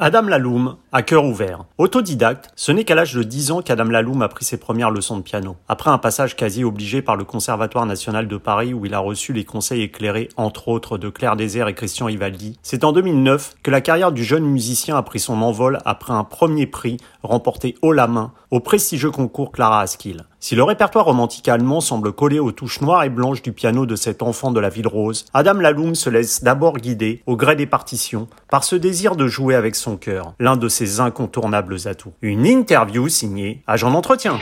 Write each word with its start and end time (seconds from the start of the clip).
Adam 0.00 0.22
Laloum, 0.22 0.78
à 0.90 1.02
cœur 1.02 1.24
ouvert. 1.24 1.66
Autodidacte, 1.78 2.50
ce 2.56 2.72
n'est 2.72 2.82
qu'à 2.82 2.96
l'âge 2.96 3.14
de 3.14 3.22
10 3.22 3.52
ans 3.52 3.62
qu'Adam 3.62 3.84
Laloum 3.84 4.22
a 4.22 4.28
pris 4.28 4.44
ses 4.44 4.56
premières 4.56 4.90
leçons 4.90 5.16
de 5.16 5.22
piano. 5.22 5.54
Après 5.68 5.88
un 5.88 5.98
passage 5.98 6.34
quasi 6.34 6.64
obligé 6.64 7.00
par 7.00 7.14
le 7.14 7.22
Conservatoire 7.22 7.86
national 7.86 8.26
de 8.26 8.36
Paris 8.36 8.74
où 8.74 8.86
il 8.86 8.94
a 8.94 8.98
reçu 8.98 9.32
les 9.32 9.44
conseils 9.44 9.82
éclairés 9.82 10.30
entre 10.36 10.66
autres 10.66 10.98
de 10.98 11.10
Claire 11.10 11.36
Désert 11.36 11.68
et 11.68 11.74
Christian 11.74 12.08
Ivaldi, 12.08 12.58
c'est 12.64 12.82
en 12.82 12.90
2009 12.90 13.54
que 13.62 13.70
la 13.70 13.80
carrière 13.80 14.10
du 14.10 14.24
jeune 14.24 14.46
musicien 14.46 14.96
a 14.96 15.02
pris 15.02 15.20
son 15.20 15.40
envol 15.42 15.78
après 15.84 16.12
un 16.12 16.24
premier 16.24 16.66
prix 16.66 16.96
remporté 17.22 17.76
haut 17.80 17.92
la 17.92 18.08
main 18.08 18.32
au 18.50 18.58
prestigieux 18.58 19.12
concours 19.12 19.52
Clara 19.52 19.80
Askill. 19.80 20.24
Si 20.46 20.54
le 20.54 20.62
répertoire 20.62 21.06
romantique 21.06 21.48
allemand 21.48 21.80
semble 21.80 22.12
coller 22.12 22.38
aux 22.38 22.52
touches 22.52 22.82
noires 22.82 23.02
et 23.02 23.08
blanches 23.08 23.40
du 23.40 23.52
piano 23.52 23.86
de 23.86 23.96
cet 23.96 24.20
enfant 24.20 24.50
de 24.50 24.60
la 24.60 24.68
ville 24.68 24.86
rose, 24.86 25.24
Adam 25.32 25.54
Laloum 25.54 25.94
se 25.94 26.10
laisse 26.10 26.44
d'abord 26.44 26.76
guider, 26.76 27.22
au 27.24 27.34
gré 27.34 27.56
des 27.56 27.64
partitions, 27.64 28.28
par 28.50 28.62
ce 28.62 28.76
désir 28.76 29.16
de 29.16 29.26
jouer 29.26 29.54
avec 29.54 29.74
son 29.74 29.96
cœur, 29.96 30.34
l'un 30.38 30.58
de 30.58 30.68
ses 30.68 31.00
incontournables 31.00 31.78
atouts. 31.86 32.12
Une 32.20 32.44
interview 32.44 33.08
signée 33.08 33.62
Agent 33.66 33.90
d'entretien. 33.90 34.38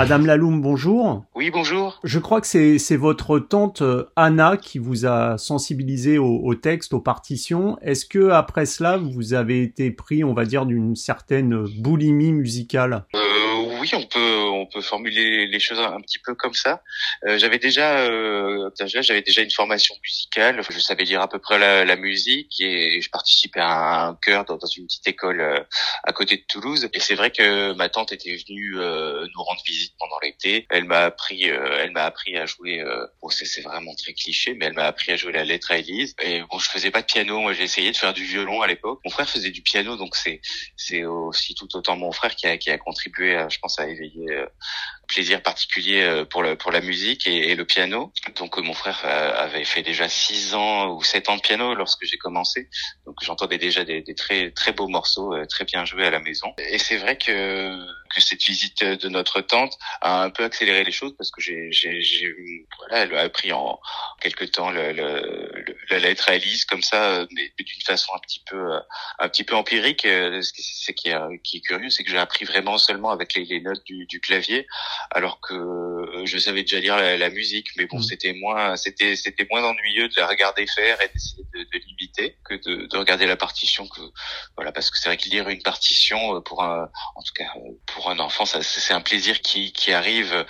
Adam 0.00 0.18
Laloum, 0.18 0.60
bonjour. 0.60 1.24
Oui, 1.34 1.50
bonjour. 1.50 1.98
Je 2.04 2.20
crois 2.20 2.40
que 2.40 2.46
c'est 2.46 2.96
votre 2.96 3.40
tante 3.40 3.82
euh, 3.82 4.04
Anna 4.14 4.56
qui 4.56 4.78
vous 4.78 5.06
a 5.06 5.36
sensibilisé 5.38 6.18
au, 6.18 6.38
au 6.44 6.54
texte, 6.54 6.94
aux 6.94 7.00
partitions. 7.00 7.76
Est-ce 7.82 8.06
que 8.06 8.28
après 8.28 8.64
cela, 8.64 8.96
vous 8.96 9.34
avez 9.34 9.60
été 9.60 9.90
pris, 9.90 10.22
on 10.22 10.34
va 10.34 10.44
dire, 10.44 10.66
d'une 10.66 10.94
certaine 10.94 11.64
boulimie 11.80 12.32
musicale? 12.32 13.06
Euh, 13.16 13.18
Oui, 13.78 13.90
on 13.94 14.04
peut 14.04 14.42
on 14.50 14.66
peut 14.66 14.80
formuler 14.80 15.46
les 15.46 15.60
choses 15.60 15.80
un 15.80 16.00
petit 16.00 16.18
peu 16.18 16.34
comme 16.34 16.54
ça. 16.54 16.82
Euh, 17.26 17.38
j'avais 17.38 17.58
déjà, 17.58 17.98
euh, 18.00 18.70
j'avais 18.78 19.22
déjà 19.22 19.42
une 19.42 19.50
formation 19.50 19.94
musicale. 20.02 20.62
Je 20.68 20.78
savais 20.78 21.04
lire 21.04 21.20
à 21.20 21.28
peu 21.28 21.38
près 21.38 21.58
la, 21.58 21.84
la 21.84 21.96
musique 21.96 22.60
et 22.60 23.00
je 23.00 23.10
participais 23.10 23.60
à 23.60 24.06
un 24.06 24.14
chœur 24.14 24.44
dans, 24.44 24.58
une 24.76 24.86
petite 24.86 25.06
école 25.06 25.40
euh, 25.40 25.60
à 26.04 26.12
côté 26.12 26.36
de 26.36 26.42
Toulouse. 26.48 26.88
Et 26.92 27.00
c'est 27.00 27.14
vrai 27.14 27.30
que 27.30 27.72
ma 27.74 27.88
tante 27.88 28.12
était 28.12 28.36
venue 28.36 28.78
euh, 28.78 29.26
nous 29.34 29.42
rendre 29.42 29.62
visite 29.66 29.94
pendant 29.98 30.18
l'été. 30.22 30.66
Elle 30.70 30.84
m'a 30.84 31.00
appris, 31.00 31.50
euh, 31.50 31.78
elle 31.80 31.92
m'a 31.92 32.04
appris 32.04 32.36
à 32.36 32.46
jouer. 32.46 32.82
bon, 33.22 33.28
c'est 33.28 33.62
vraiment 33.62 33.94
très 33.94 34.12
cliché, 34.12 34.54
mais 34.54 34.66
elle 34.66 34.74
m'a 34.74 34.86
appris 34.86 35.12
à 35.12 35.16
jouer 35.16 35.32
la 35.32 35.44
lettre 35.44 35.70
à 35.70 35.78
Élise. 35.78 36.14
Et 36.22 36.42
bon, 36.42 36.58
je 36.58 36.68
faisais 36.68 36.90
pas 36.90 37.00
de 37.00 37.06
piano. 37.06 37.40
Moi, 37.40 37.52
j'ai 37.52 37.64
essayé 37.64 37.92
de 37.92 37.96
faire 37.96 38.12
du 38.12 38.24
violon 38.24 38.62
à 38.62 38.66
l'époque. 38.66 39.00
Mon 39.04 39.10
frère 39.10 39.28
faisait 39.28 39.50
du 39.50 39.62
piano, 39.62 39.96
donc 39.96 40.16
c'est 40.16 40.40
c'est 40.76 41.04
aussi 41.04 41.54
tout 41.54 41.68
autant 41.76 41.96
mon 41.96 42.12
frère 42.12 42.34
qui 42.34 42.46
a 42.46 42.56
qui 42.58 42.70
a 42.70 42.78
contribué, 42.78 43.36
à, 43.36 43.48
je 43.48 43.58
pense, 43.58 43.77
à 43.80 43.88
éveiller 43.88 44.44
plaisir 45.08 45.42
particulier 45.42 46.02
euh, 46.02 46.24
pour 46.24 46.70
la 46.70 46.80
musique 46.80 47.26
et, 47.26 47.56
le 47.56 47.64
piano. 47.64 48.12
Donc 48.36 48.58
euh, 48.58 48.62
mon 48.62 48.74
frère 48.74 49.00
euh, 49.04 49.32
avait 49.34 49.64
fait 49.64 49.82
déjà 49.82 50.08
six 50.08 50.54
ans 50.54 50.94
ou 50.94 51.02
sept 51.02 51.28
ans 51.28 51.36
de 51.36 51.40
piano 51.40 51.74
lorsque 51.74 52.04
j'ai 52.04 52.18
commencé. 52.18 52.68
Donc 53.06 53.16
j'entendais 53.22 53.58
déjà 53.58 53.84
des, 53.84 54.04
très 54.14 54.50
très 54.52 54.72
beaux 54.72 54.86
morceaux, 54.86 55.34
très 55.46 55.64
bien 55.64 55.84
joués 55.84 56.06
à 56.06 56.10
la 56.10 56.20
maison. 56.20 56.54
Et 56.58 56.78
c'est 56.78 56.98
vrai 56.98 57.16
que 57.16 57.80
cette 58.18 58.42
visite 58.42 58.84
de 58.84 59.08
notre 59.08 59.40
tante 59.40 59.74
a 60.00 60.22
un 60.22 60.30
peu 60.30 60.44
accéléré 60.44 60.84
les 60.84 60.92
choses 60.92 61.14
parce 61.16 61.30
que 61.30 61.40
j'ai 61.40 61.70
voilà 62.78 63.04
elle 63.04 63.14
a 63.14 63.20
appris 63.20 63.52
en 63.52 63.78
quelque 64.20 64.44
temps 64.44 64.70
le, 64.70 65.47
la 65.90 65.98
lettre 65.98 66.28
à 66.28 66.34
Elise 66.36 66.64
comme 66.64 66.82
ça 66.82 67.26
mais 67.30 67.52
d'une 67.58 67.82
façon 67.82 68.12
un 68.14 68.18
petit 68.18 68.42
peu 68.48 68.72
un 69.18 69.28
petit 69.28 69.44
peu 69.44 69.54
empirique 69.54 70.02
ce 70.02 70.92
qui 70.92 71.08
est 71.08 71.42
qui 71.42 71.58
est 71.58 71.60
curieux 71.60 71.90
c'est 71.90 72.04
que 72.04 72.10
j'ai 72.10 72.18
appris 72.18 72.44
vraiment 72.44 72.78
seulement 72.78 73.10
avec 73.10 73.34
les, 73.34 73.44
les 73.44 73.60
notes 73.60 73.84
du, 73.84 74.06
du 74.06 74.20
clavier 74.20 74.66
alors 75.10 75.40
que 75.40 75.54
euh, 75.54 76.26
je 76.26 76.38
savais 76.38 76.62
déjà 76.62 76.80
lire 76.80 76.96
la, 76.96 77.30
musique, 77.30 77.68
mais 77.76 77.86
bon, 77.86 77.98
mm. 77.98 78.02
c'était 78.02 78.32
moins, 78.34 78.76
c'était, 78.76 79.16
c'était 79.16 79.46
moins 79.50 79.62
ennuyeux 79.64 80.08
de 80.08 80.14
la 80.16 80.26
regarder 80.26 80.66
faire 80.66 81.00
et 81.00 81.08
d'essayer 81.08 81.44
de, 81.54 81.60
de 81.60 81.84
l'imiter 81.86 82.36
que 82.44 82.54
de, 82.54 82.86
de, 82.86 82.96
regarder 82.96 83.26
la 83.26 83.36
partition. 83.36 83.86
Que 83.88 84.00
voilà, 84.56 84.72
parce 84.72 84.90
que 84.90 84.98
c'est 84.98 85.08
vrai 85.08 85.16
que 85.16 85.28
lire 85.28 85.48
une 85.48 85.62
partition 85.62 86.36
euh, 86.36 86.40
pour 86.40 86.62
un, 86.62 86.90
en 87.14 87.22
tout 87.22 87.32
cas 87.34 87.50
euh, 87.56 87.72
pour 87.86 88.10
un 88.10 88.18
enfant, 88.18 88.44
c'est 88.46 88.94
un 88.94 89.00
plaisir 89.00 89.40
qui, 89.40 89.72
qui 89.72 89.92
arrive 89.92 90.46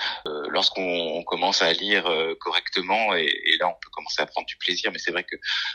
lorsqu'on 0.48 1.22
commence 1.24 1.62
à 1.62 1.72
lire 1.72 2.04
correctement, 2.40 3.14
et, 3.14 3.24
et, 3.24 3.56
là, 3.58 3.68
on 3.68 3.74
peut 3.80 3.90
commencer 3.90 4.22
à 4.22 4.26
prendre 4.26 4.46
du 4.46 4.56
plaisir. 4.56 4.90
Mais 4.92 4.98
c'est 4.98 5.10
vrai 5.10 5.24
que 5.24 5.27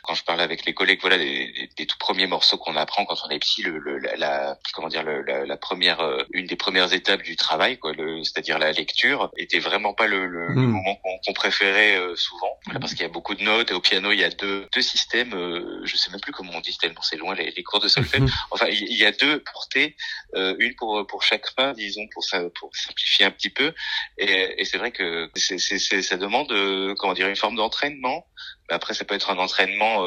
quand 0.04 0.16
je 0.16 0.24
parle 0.24 0.42
avec 0.42 0.66
les 0.66 0.74
collègues, 0.74 1.00
voilà, 1.02 1.18
des, 1.18 1.70
des, 1.76 1.86
tout 1.86 1.98
premiers 1.98 2.28
morceaux 2.28 2.58
qu'on 2.58 2.76
apprend 2.76 3.06
quand 3.06 3.18
on 3.26 3.30
est 3.30 3.40
petit, 3.40 3.64
le, 3.64 3.80
la, 4.00 4.58
comment 4.74 4.88
dire, 4.88 5.04
la, 5.04 5.46
la, 5.46 5.58
première, 5.58 6.26
une 6.32 6.46
des 6.46 6.56
premières 6.56 6.94
étapes 6.94 7.22
du 7.22 7.36
travail, 7.36 7.78
quoi, 7.78 7.94
c'est-à-dire 8.24 8.60
la 8.60 8.72
lecture 8.72 9.32
était 9.38 9.60
vraiment 9.60 9.94
pas 9.94 10.08
le, 10.08 10.26
le, 10.26 10.50
hmm. 10.50 10.72
moment 10.72 11.00
qu'on 11.26 11.34
préférait 11.34 11.98
euh, 11.98 12.16
souvent 12.16 12.60
parce 12.80 12.94
qu'il 12.94 13.02
y 13.02 13.06
a 13.06 13.10
beaucoup 13.10 13.36
de 13.36 13.44
notes 13.44 13.72
et 13.72 13.74
au 13.74 13.80
piano 13.80 14.12
il 14.12 14.20
y 14.20 14.24
a 14.24 14.30
deux, 14.30 14.68
deux 14.74 14.82
systèmes 14.82 15.34
euh, 15.34 15.82
je 15.86 15.96
sais 15.98 16.12
même 16.12 16.20
plus 16.20 16.32
comment 16.32 16.54
on 16.56 16.62
dit 16.62 16.78
tellement 16.78 17.02
c'est 17.02 17.18
loin 17.18 17.36
les, 17.36 17.52
les, 17.52 17.64
cours 17.64 17.80
de 17.80 17.88
solfège 17.88 18.22
hmm. 18.22 18.30
enfin 18.52 18.68
il 18.68 18.98
y 18.98 19.06
a 19.06 19.12
deux 19.12 19.40
portées 19.40 19.96
euh, 20.36 20.56
une 20.60 20.76
pour 20.76 21.06
pour 21.08 21.24
chaque 21.24 21.46
main 21.58 21.74
disons 21.74 22.08
pour 22.14 22.24
ça 22.24 22.42
pour 22.60 22.76
simplifier 22.76 23.26
un 23.26 23.32
petit 23.32 23.50
peu 23.50 23.74
et, 24.18 24.62
et 24.62 24.66
c'est 24.66 24.78
vrai 24.78 24.92
que 24.92 25.30
c'est 25.36 25.58
ça 25.60 26.18
demande 26.18 26.52
euh, 26.52 26.94
comment 26.98 27.14
dire 27.14 27.28
une 27.28 27.36
forme 27.36 27.56
d'entraînement 27.56 28.26
après 28.74 28.94
ça 28.94 29.06
peut 29.06 29.16
être 29.16 29.30
un 29.30 29.38
entraînement 29.38 30.04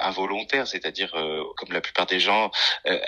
involontaire 0.00 0.66
c'est-à-dire 0.66 1.12
comme 1.56 1.72
la 1.72 1.80
plupart 1.80 2.06
des 2.06 2.20
gens 2.20 2.50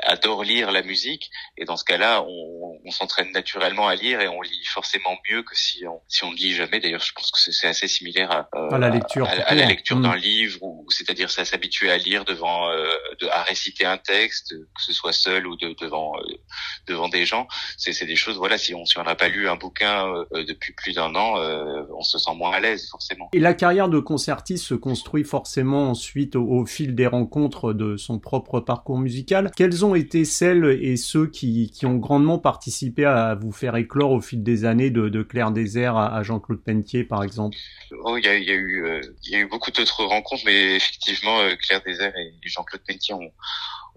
adorent 0.02 0.44
lire 0.44 0.70
la 0.70 0.82
musique 0.82 1.30
et 1.56 1.64
dans 1.64 1.76
ce 1.76 1.84
cas-là 1.84 2.22
on, 2.26 2.78
on 2.84 2.90
s'entraîne 2.90 3.32
naturellement 3.32 3.88
à 3.88 3.94
lire 3.94 4.20
et 4.20 4.28
on 4.28 4.42
lit 4.42 4.64
forcément 4.66 5.16
mieux 5.30 5.42
que 5.42 5.56
si 5.56 5.86
on 5.86 6.00
si 6.08 6.24
on 6.24 6.32
ne 6.32 6.36
lit 6.36 6.52
jamais. 6.52 6.80
D'ailleurs, 6.80 7.00
je 7.00 7.12
pense 7.12 7.30
que 7.30 7.38
c'est 7.38 7.66
assez 7.66 7.88
similaire 7.88 8.30
à, 8.30 8.48
euh, 8.54 8.70
à 8.70 8.78
la 8.78 8.90
lecture, 8.90 9.26
à, 9.28 9.54
la 9.54 9.66
lecture 9.66 10.00
d'un 10.00 10.16
mm. 10.16 10.20
livre, 10.20 10.58
ou 10.62 10.86
c'est-à-dire 10.90 11.30
ça 11.30 11.44
s'habituer 11.44 11.90
à 11.90 11.96
lire 11.96 12.24
devant, 12.24 12.68
euh, 12.70 12.90
de, 13.20 13.28
à 13.28 13.42
réciter 13.42 13.84
un 13.84 13.98
texte, 13.98 14.54
que 14.54 14.82
ce 14.82 14.92
soit 14.92 15.12
seul 15.12 15.46
ou 15.46 15.56
de, 15.56 15.74
devant 15.80 16.12
euh, 16.18 16.34
devant 16.86 17.08
des 17.08 17.24
gens. 17.24 17.46
C'est 17.76 17.92
c'est 17.92 18.06
des 18.06 18.16
choses. 18.16 18.36
Voilà, 18.36 18.58
si 18.58 18.74
on 18.74 18.84
si 18.84 18.98
on 18.98 19.04
n'a 19.04 19.14
pas 19.14 19.28
lu 19.28 19.48
un 19.48 19.56
bouquin 19.56 20.06
euh, 20.06 20.44
depuis 20.44 20.72
plus 20.74 20.92
d'un 20.92 21.14
an, 21.14 21.36
on 21.96 22.02
se 22.02 22.18
sent 22.18 22.34
moins 22.34 22.52
à 22.52 22.60
l'aise 22.60 22.88
forcément. 22.90 23.28
Et 23.32 23.40
la 23.40 23.54
carrière 23.54 23.88
de 23.88 24.00
concertiste 24.00 24.66
se 24.66 24.74
construit 24.80 25.24
forcément 25.24 25.91
ensuite 25.91 26.36
au, 26.36 26.64
fil 26.66 26.94
des 26.94 27.06
rencontres 27.06 27.72
de 27.72 27.96
son 27.96 28.18
propre 28.18 28.60
parcours 28.60 28.98
musical. 28.98 29.50
Quelles 29.56 29.84
ont 29.84 29.94
été 29.94 30.24
celles 30.24 30.64
et 30.82 30.96
ceux 30.96 31.26
qui 31.26 31.70
qui 31.70 31.86
ont 31.86 31.96
grandement 31.96 32.38
participé 32.38 33.04
à 33.04 33.34
vous 33.34 33.52
faire 33.52 33.76
éclore 33.76 34.12
au 34.12 34.20
fil 34.20 34.42
des 34.42 34.64
années 34.64 34.90
de, 34.90 35.22
Claire 35.22 35.50
Désert 35.52 35.96
à, 35.96 36.22
Jean-Claude 36.22 36.62
Pentier, 36.64 37.04
par 37.04 37.22
exemple? 37.22 37.56
Oh, 38.04 38.16
il 38.16 38.24
y 38.24 38.28
a, 38.28 38.38
y 38.38 38.50
a, 38.50 38.54
eu, 38.54 38.84
euh, 38.84 39.00
il 39.24 39.32
y 39.32 39.36
a 39.36 39.40
eu 39.40 39.46
beaucoup 39.46 39.70
d'autres 39.70 40.04
rencontres, 40.04 40.42
mais 40.46 40.76
effectivement, 40.76 41.40
euh, 41.40 41.54
Claire 41.56 41.82
Désert 41.84 42.16
et 42.16 42.32
Jean-Claude 42.42 42.82
Pentier 42.86 43.14
ont 43.14 43.32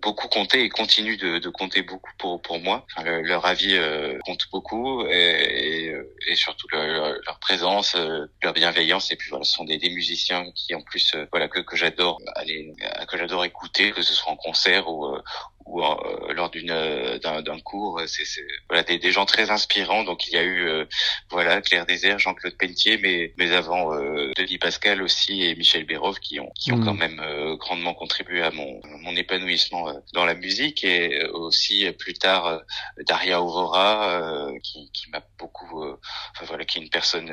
beaucoup 0.01 0.27
compté 0.27 0.63
et 0.63 0.69
continuent 0.69 1.17
de, 1.17 1.39
de 1.39 1.49
compter 1.49 1.81
beaucoup 1.81 2.11
pour 2.17 2.41
pour 2.41 2.59
moi. 2.59 2.85
Leur 3.03 3.45
avis 3.45 3.75
euh, 3.75 4.17
compte 4.25 4.47
beaucoup 4.51 5.05
et, 5.07 5.93
et, 6.27 6.35
surtout 6.35 6.67
leur 6.71 7.39
présence, 7.39 7.95
leur 8.41 8.53
bienveillance. 8.53 9.11
Et 9.11 9.15
puis 9.15 9.29
voilà, 9.29 9.45
ce 9.45 9.53
sont 9.53 9.65
des, 9.65 9.77
des 9.77 9.89
musiciens 9.89 10.51
qui 10.51 10.75
en 10.75 10.81
plus 10.81 11.15
voilà 11.31 11.47
que, 11.47 11.59
que 11.59 11.75
j'adore 11.75 12.19
aller 12.35 12.73
que 13.07 13.17
j'adore 13.17 13.45
écouter, 13.45 13.91
que 13.91 14.01
ce 14.01 14.13
soit 14.13 14.31
en 14.31 14.35
concert 14.35 14.89
ou 14.89 15.15
ou 15.65 15.83
euh, 15.83 16.33
lors 16.33 16.49
d'une 16.49 16.71
euh, 16.71 17.17
d'un 17.19 17.59
cours 17.59 18.01
c'est 18.07 18.23
voilà 18.69 18.83
des, 18.83 18.99
des, 18.99 19.11
gens 19.11 19.25
très 19.25 19.49
inspirants 19.49 20.03
donc 20.03 20.27
il 20.27 20.33
y 20.33 20.37
a 20.37 20.43
eu 20.43 20.67
euh, 20.67 20.85
voilà 21.29 21.61
Claire 21.61 21.85
Désert 21.85 22.19
Jean-Claude 22.19 22.55
Pentier 22.57 22.97
mais 22.97 23.33
mais 23.37 23.51
avant 23.53 23.95
Denis 24.35 24.57
Pascal 24.57 25.01
aussi 25.01 25.43
et 25.43 25.55
Michel 25.55 25.85
Bérov 25.85 26.19
qui 26.19 26.39
ont 26.39 26.51
qui 26.59 26.71
ont 26.71 26.77
mmh. 26.77 26.85
quand 26.85 26.93
même 26.93 27.21
grandement 27.57 27.93
contribué 27.93 28.41
à 28.41 28.51
mon 28.51 28.81
mon 29.01 29.15
épanouissement 29.15 29.93
dans 30.13 30.25
la 30.25 30.33
musique 30.33 30.83
et 30.83 31.23
aussi 31.33 31.89
plus 31.93 32.13
tard 32.13 32.61
Daria 33.05 33.41
Ovora 33.41 34.49
qui, 34.63 34.89
qui 34.91 35.09
m'a 35.09 35.21
beaucoup 35.37 35.83
enfin 36.43 36.53
voilà 36.53 36.65
qui 36.65 36.77
est 36.77 36.81
une 36.81 36.89
personne 36.89 37.31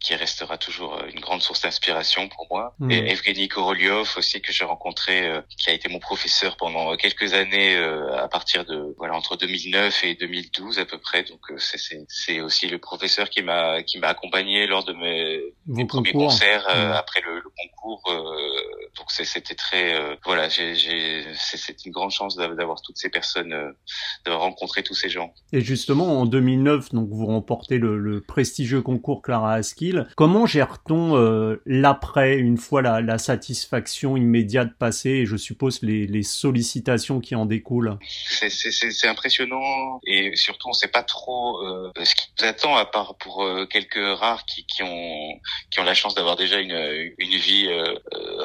qui 0.00 0.14
restera 0.14 0.58
toujours 0.58 1.00
une 1.12 1.20
grande 1.20 1.42
source 1.42 1.62
d'inspiration 1.62 2.28
pour 2.28 2.46
moi 2.50 2.74
mmh. 2.78 2.90
et 2.90 3.10
Evgeny 3.12 3.48
Korolyov 3.48 4.14
aussi 4.16 4.40
que 4.40 4.52
j'ai 4.52 4.64
rencontré 4.64 5.30
qui 5.56 5.70
a 5.70 5.72
été 5.72 5.88
mon 5.88 5.98
professeur 5.98 6.56
pendant 6.56 6.96
quelques 6.96 7.34
années 7.34 7.76
euh, 7.76 8.16
à 8.16 8.28
partir 8.28 8.64
de 8.64 8.94
voilà 8.98 9.14
entre 9.14 9.36
2009 9.36 10.04
et 10.04 10.14
2012 10.14 10.78
à 10.78 10.84
peu 10.84 10.98
près. 10.98 11.22
Donc 11.24 11.40
euh, 11.50 11.56
c'est 11.58 11.78
c'est 12.08 12.40
aussi 12.40 12.68
le 12.68 12.78
professeur 12.78 13.30
qui 13.30 13.42
m'a 13.42 13.82
qui 13.82 13.98
m'a 13.98 14.08
accompagné 14.08 14.66
lors 14.66 14.84
de 14.84 14.92
mes, 14.92 15.40
mes 15.66 15.86
premiers 15.86 16.12
concerts 16.12 16.66
euh, 16.68 16.92
après 16.92 17.20
le, 17.22 17.36
le 17.36 17.50
concours. 17.56 18.02
Donc 19.08 19.26
c'était 19.26 19.54
très 19.54 19.94
voilà, 20.24 20.48
j'ai 20.48 21.24
c'est 21.34 21.84
une 21.84 21.92
grande 21.92 22.10
chance 22.10 22.36
d'avoir 22.36 22.82
toutes 22.82 22.98
ces 22.98 23.08
personnes, 23.08 23.54
d'avoir 24.24 24.42
rencontré 24.42 24.82
tous 24.82 24.94
ces 24.94 25.08
gens. 25.08 25.32
Et 25.52 25.60
justement, 25.60 26.20
en 26.20 26.26
2009, 26.26 26.90
donc 26.92 27.08
vous 27.10 27.26
remportez 27.26 27.78
le, 27.78 27.98
le 27.98 28.20
prestigieux 28.20 28.82
concours 28.82 29.22
Clara 29.22 29.54
Askill. 29.54 30.08
Comment 30.16 30.46
gère-t-on 30.46 31.58
l'après, 31.66 32.36
une 32.36 32.58
fois 32.58 32.82
la, 32.82 33.00
la 33.00 33.18
satisfaction 33.18 34.16
immédiate 34.16 34.76
passée, 34.78 35.10
et 35.10 35.26
je 35.26 35.36
suppose 35.36 35.82
les, 35.82 36.06
les 36.06 36.22
sollicitations 36.22 37.20
qui 37.20 37.34
en 37.34 37.46
découlent? 37.46 37.98
C'est 38.28 39.08
impressionnant, 39.08 40.00
et 40.06 40.36
surtout 40.36 40.68
on 40.68 40.72
sait 40.72 40.88
pas 40.88 41.02
trop 41.02 41.62
euh, 41.64 41.90
ce 42.04 42.14
qui 42.14 42.28
nous 42.40 42.46
attend 42.46 42.76
à 42.76 42.84
part 42.84 43.16
pour 43.16 43.42
euh, 43.42 43.66
quelques 43.66 44.18
rares 44.18 44.44
qui, 44.44 44.64
qui 44.66 44.82
ont 44.82 45.40
qui 45.70 45.80
ont 45.80 45.84
la 45.84 45.94
chance 45.94 46.14
d'avoir 46.14 46.36
déjà 46.36 46.60
une, 46.60 47.12
une 47.18 47.36
vie 47.36 47.66
euh, 47.68 47.94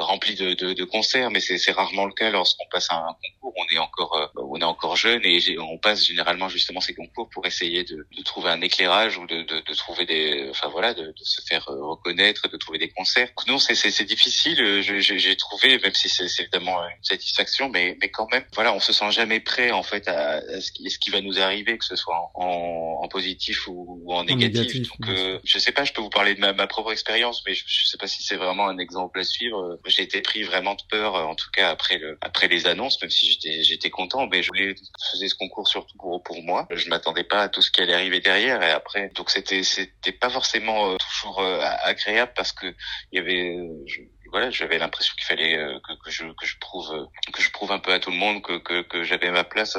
remplie 0.00 0.34
de, 0.34 0.53
de, 0.54 0.72
de, 0.72 0.84
concerts, 0.84 1.30
mais 1.30 1.40
c'est 1.40 1.72
rarement 1.72 2.06
le 2.06 2.12
cas 2.12 2.30
lorsqu'on 2.30 2.66
passe 2.70 2.90
un 2.90 3.16
concours. 3.40 3.63
On 3.74 3.76
est 3.76 3.78
encore 3.78 4.32
on 4.36 4.60
est 4.60 4.64
encore 4.64 4.96
jeune 4.96 5.22
et 5.24 5.40
on 5.58 5.78
passe 5.78 6.04
généralement 6.04 6.48
justement 6.48 6.80
ces 6.80 6.94
concours 6.94 7.28
pour 7.30 7.46
essayer 7.46 7.84
de, 7.84 8.06
de 8.16 8.22
trouver 8.22 8.50
un 8.50 8.60
éclairage 8.60 9.18
ou 9.18 9.26
de, 9.26 9.42
de, 9.42 9.60
de, 9.60 9.74
trouver 9.74 10.06
des 10.06 10.46
enfin 10.50 10.68
voilà 10.68 10.94
de, 10.94 11.12
se 11.16 11.40
faire 11.42 11.64
reconnaître, 11.66 12.48
de 12.48 12.56
trouver 12.56 12.78
des 12.78 12.88
concerts. 12.88 13.30
Non, 13.48 13.58
c'est 13.58 14.04
difficile. 14.04 14.80
J'ai 14.82 15.36
trouvé, 15.36 15.78
même 15.78 15.94
si 15.94 16.08
c'est 16.08 16.26
évidemment 16.40 16.82
une 16.84 17.02
satisfaction, 17.02 17.68
mais 17.68 17.96
mais 18.00 18.10
quand 18.10 18.30
même, 18.30 18.44
voilà, 18.54 18.72
on 18.74 18.80
se 18.80 18.92
sent 18.92 19.10
jamais 19.10 19.40
prêt 19.40 19.70
en 19.70 19.82
fait 19.82 20.06
à, 20.08 20.40
ce, 20.60 20.70
qui, 20.72 20.88
ce 20.90 20.98
qui 20.98 21.10
va 21.10 21.20
nous 21.20 21.40
arriver, 21.40 21.78
que 21.78 21.84
ce 21.84 21.96
soit 21.96 22.30
en, 22.34 23.00
en 23.02 23.08
positif 23.08 23.66
ou, 23.68 24.04
en 24.12 24.24
négatif. 24.24 24.88
Donc, 24.88 25.08
euh, 25.08 25.38
je 25.44 25.58
sais 25.58 25.72
pas, 25.72 25.84
je 25.84 25.92
peux 25.92 26.00
vous 26.02 26.10
parler 26.10 26.34
de 26.34 26.40
ma, 26.40 26.52
ma 26.52 26.66
propre 26.66 26.92
expérience, 26.92 27.42
mais 27.46 27.54
je, 27.54 27.64
je 27.66 27.86
sais 27.86 27.98
pas 27.98 28.06
si 28.06 28.22
c'est 28.22 28.36
vraiment 28.36 28.68
un 28.68 28.78
exemple 28.78 29.18
à 29.18 29.24
suivre. 29.24 29.78
J'ai 29.86 30.02
été 30.02 30.20
pris 30.20 30.42
vraiment 30.42 30.74
de 30.74 30.82
peur, 30.88 31.14
en 31.14 31.34
tout 31.34 31.50
cas 31.52 31.70
après 31.70 31.98
le 31.98 32.18
après 32.20 32.48
les 32.48 32.66
annonces, 32.66 33.00
même 33.00 33.10
si 33.10 33.32
j'étais 33.32 33.63
j'étais 33.64 33.90
content, 33.90 34.26
mais 34.26 34.42
je 34.42 34.48
voulais 34.48 34.74
faisais 35.10 35.28
ce 35.28 35.34
concours 35.34 35.68
surtout 35.68 35.96
pour 35.98 36.22
pour 36.22 36.42
moi. 36.42 36.66
Je 36.70 36.88
m'attendais 36.88 37.24
pas 37.24 37.42
à 37.42 37.48
tout 37.48 37.62
ce 37.62 37.70
qui 37.70 37.80
allait 37.80 37.94
arriver 37.94 38.20
derrière 38.20 38.62
et 38.62 38.70
après. 38.70 39.10
Donc 39.14 39.30
c'était 39.30 39.62
c'était 39.62 40.12
pas 40.12 40.30
forcément 40.30 40.90
euh, 40.90 40.96
toujours 40.96 41.40
euh, 41.40 41.60
agréable 41.82 42.32
parce 42.36 42.52
que 42.52 42.66
il 43.12 43.16
y 43.16 43.18
avait 43.18 43.56
je, 43.86 44.00
voilà, 44.30 44.50
j'avais 44.50 44.78
l'impression 44.78 45.14
qu'il 45.16 45.24
fallait 45.24 45.56
euh, 45.56 45.78
que, 45.86 45.92
que, 46.04 46.10
je 46.10 46.24
que 46.26 46.46
je 46.46 46.58
prouve 46.58 47.08
que 47.32 47.42
je 47.42 47.50
prouve 47.50 47.72
un 47.72 47.78
peu 47.78 47.92
à 47.92 48.00
tout 48.00 48.10
le 48.10 48.16
monde 48.16 48.42
que 48.42 48.58
que, 48.58 48.82
que 48.82 49.04
j'avais 49.04 49.30
ma 49.30 49.44
place 49.44 49.76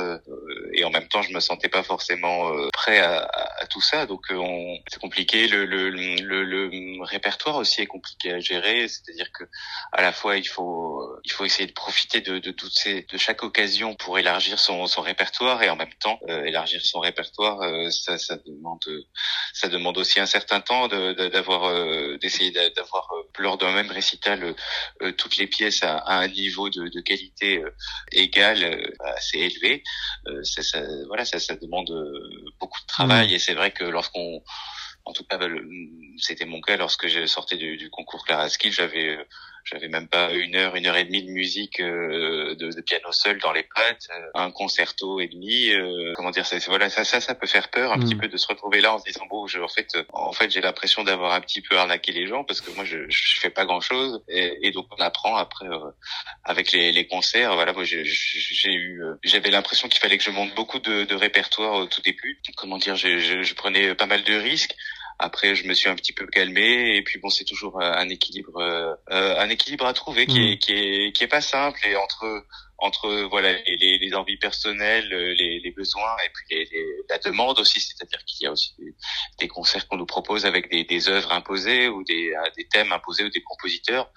et 0.73 0.83
en 0.83 0.89
même 0.89 1.07
temps 1.07 1.21
je 1.21 1.33
me 1.33 1.39
sentais 1.39 1.69
pas 1.69 1.83
forcément 1.83 2.51
prêt 2.71 2.99
à, 2.99 3.19
à, 3.19 3.54
tout 3.75 3.81
ça. 3.81 4.05
Donc 4.05 4.23
on 4.31 4.77
c'est 4.87 5.01
compliqué. 5.01 5.47
Le, 5.47 5.65
le 5.65 5.89
le, 5.89 6.43
le 6.43 7.03
répertoire 7.03 7.57
aussi 7.57 7.81
est 7.81 7.91
compliqué 7.95 8.31
à 8.31 8.39
gérer. 8.39 8.87
C'est-à-dire 8.87 9.29
que 9.37 9.43
à 9.91 10.01
la 10.01 10.13
fois 10.13 10.37
il 10.37 10.47
faut 10.47 11.01
il 11.25 11.31
faut 11.31 11.43
essayer 11.43 11.67
de 11.67 11.73
profiter 11.73 12.21
de, 12.21 12.39
de 12.39 12.51
toutes 12.51 12.77
ces 12.83 13.01
de 13.13 13.17
chaque 13.17 13.43
occasion 13.43 13.95
pour 13.95 14.17
élargir 14.17 14.57
son 14.59 14.87
son 14.87 15.01
répertoire. 15.01 15.61
Et 15.61 15.69
en 15.69 15.75
même 15.75 15.93
temps 15.99 16.19
élargir 16.51 16.81
son 16.85 17.01
répertoire 17.01 17.57
ça 17.91 18.17
ça 18.17 18.37
demande 18.45 18.85
ça 19.53 19.67
demande 19.67 19.97
aussi 19.97 20.21
un 20.21 20.31
certain 20.37 20.61
temps 20.61 20.87
d'avoir 20.87 21.61
d'essayer 22.19 22.51
d'avoir 22.77 23.09
lors 23.39 23.57
d'un 23.57 23.73
même 23.73 23.91
récital 23.91 24.55
euh, 25.01 25.11
toutes 25.11 25.37
les 25.37 25.47
pièces 25.47 25.83
à, 25.83 26.03
un 26.07 26.27
niveau 26.27 26.69
de, 26.69 26.87
de 26.87 27.01
qualité 27.01 27.57
euh, 27.57 27.69
égal, 28.11 28.63
euh, 28.63 29.13
assez 29.15 29.39
élevé. 29.39 29.83
Ça, 30.43 30.63
ça, 30.63 30.81
voilà, 31.07 31.25
ça, 31.25 31.39
ça 31.39 31.55
demande 31.55 31.91
beaucoup 32.59 32.79
de 32.81 32.87
travail. 32.87 33.31
Mmh. 33.31 33.35
et 33.35 33.39
c'est 33.39 33.53
vrai 33.53 33.64
que 33.71 33.83
lorsqu'on 33.83 34.41
en 35.05 35.13
tout 35.13 35.23
cas, 35.23 35.37
bah, 35.37 35.47
c'était 36.17 36.45
mon 36.45 36.61
cas 36.61 36.77
lorsque 36.77 37.07
j'ai 37.07 37.27
sorti 37.27 37.57
du, 37.57 37.89
concours 37.91 38.25
Clara. 38.25 38.47
J'avais 38.47 39.17
j'avais 39.65 39.87
même 39.87 40.07
pas 40.07 40.31
une 40.31 40.55
heure, 40.55 40.75
une 40.75 40.85
heure 40.85 40.95
et 40.95 41.03
demie 41.03 41.23
de 41.23 41.31
musique 41.31 41.79
euh, 41.79 42.55
de, 42.55 42.69
de, 42.69 42.81
piano 42.81 43.11
seul 43.11 43.39
dans 43.39 43.51
les 43.51 43.63
pattes, 43.63 44.07
euh, 44.11 44.29
un 44.35 44.51
concerto 44.51 45.19
et 45.19 45.27
demi. 45.27 45.71
Euh, 45.71 46.13
comment 46.15 46.29
dire 46.29 46.45
ça 46.45 46.57
Voilà, 46.67 46.89
ça, 46.89 47.03
ça, 47.03 47.19
ça 47.19 47.33
peut 47.33 47.47
faire 47.47 47.69
peur 47.69 47.91
un 47.91 47.99
petit 47.99 48.13
mm. 48.13 48.19
peu 48.19 48.27
de 48.27 48.37
se 48.37 48.47
retrouver 48.47 48.79
là 48.79 48.93
en 48.93 48.99
se 48.99 49.05
disant 49.05 49.25
bon, 49.27 49.47
je, 49.47 49.59
en 49.59 49.67
fait, 49.67 49.97
en 50.13 50.33
fait, 50.33 50.51
j'ai 50.51 50.61
l'impression 50.61 51.03
d'avoir 51.03 51.33
un 51.33 51.41
petit 51.41 51.61
peu 51.61 51.77
arnaqué 51.77 52.11
les 52.11 52.27
gens 52.27 52.43
parce 52.43 52.61
que 52.61 52.69
moi, 52.71 52.85
je, 52.85 53.09
je 53.09 53.39
fais 53.39 53.49
pas 53.49 53.65
grand 53.65 53.81
chose 53.81 54.21
et, 54.27 54.67
et 54.67 54.71
donc 54.71 54.85
on 54.91 55.01
apprend 55.01 55.35
après 55.35 55.65
avec 56.43 56.71
les, 56.71 56.91
les, 56.91 57.07
concerts. 57.07 57.55
Voilà, 57.55 57.73
moi, 57.73 57.83
j'ai 57.83 58.03
eu, 58.71 59.01
j'avais 59.23 59.49
l'impression 59.49 59.89
qu'il 59.89 59.99
fallait 59.99 60.19
que 60.19 60.23
je 60.23 60.31
monte 60.31 60.53
beaucoup 60.53 60.79
de, 60.79 61.05
de 61.05 61.15
répertoire 61.15 61.73
au 61.73 61.87
tout 61.87 62.01
début. 62.01 62.39
Comment 62.55 62.77
dire, 62.77 62.95
je, 62.95 63.17
je, 63.17 63.41
je 63.41 63.55
prenais 63.55 63.95
pas 63.95 64.05
mal 64.05 64.23
de 64.23 64.35
risques. 64.35 64.75
Après, 65.17 65.55
je 65.55 65.65
me 65.67 65.73
suis 65.73 65.89
un 65.89 65.95
petit 65.95 66.13
peu 66.13 66.27
calmé 66.27 66.97
et 66.97 67.01
puis 67.01 67.19
bon, 67.19 67.29
c'est 67.29 67.45
toujours 67.45 67.81
euh, 67.81 67.91
un 67.93 68.09
équilibre, 68.09 68.57
euh, 68.57 68.93
euh, 69.11 69.39
un 69.39 69.49
équilibre 69.49 69.85
à 69.85 69.93
trouver 69.93 70.25
qui, 70.25 70.51
est, 70.51 70.55
mm. 70.55 70.59
qui 70.59 70.73
est 70.73 71.11
qui 71.13 71.23
est 71.23 71.27
pas 71.27 71.41
simple 71.41 71.79
et 71.87 71.95
entre 71.95 72.45
entre 72.77 73.27
voilà 73.29 73.53
les, 73.53 73.97
les, 73.97 74.13
envies 74.15 74.37
personnelles, 74.37 75.07
les, 75.09 75.59
les, 75.59 75.71
besoins 75.71 76.15
et 76.25 76.29
puis 76.33 76.67
la 77.09 77.17
demande 77.19 77.59
aussi, 77.59 77.79
c'est-à-dire 77.79 78.23
qu'il 78.25 78.45
y 78.45 78.47
a 78.47 78.51
aussi 78.51 78.75
des, 79.39 79.47
concerts 79.47 79.87
qu'on 79.87 79.97
nous 79.97 80.05
propose 80.05 80.45
avec 80.45 80.69
des, 80.69 80.83
des 80.83 81.09
œuvres 81.09 81.31
imposées 81.31 81.87
ou 81.87 82.03
des, 82.03 82.33
des 82.57 82.67
thèmes 82.67 82.91
imposés 82.91 83.23
ou 83.23 83.29
des 83.29 83.41
compositeurs 83.41 84.11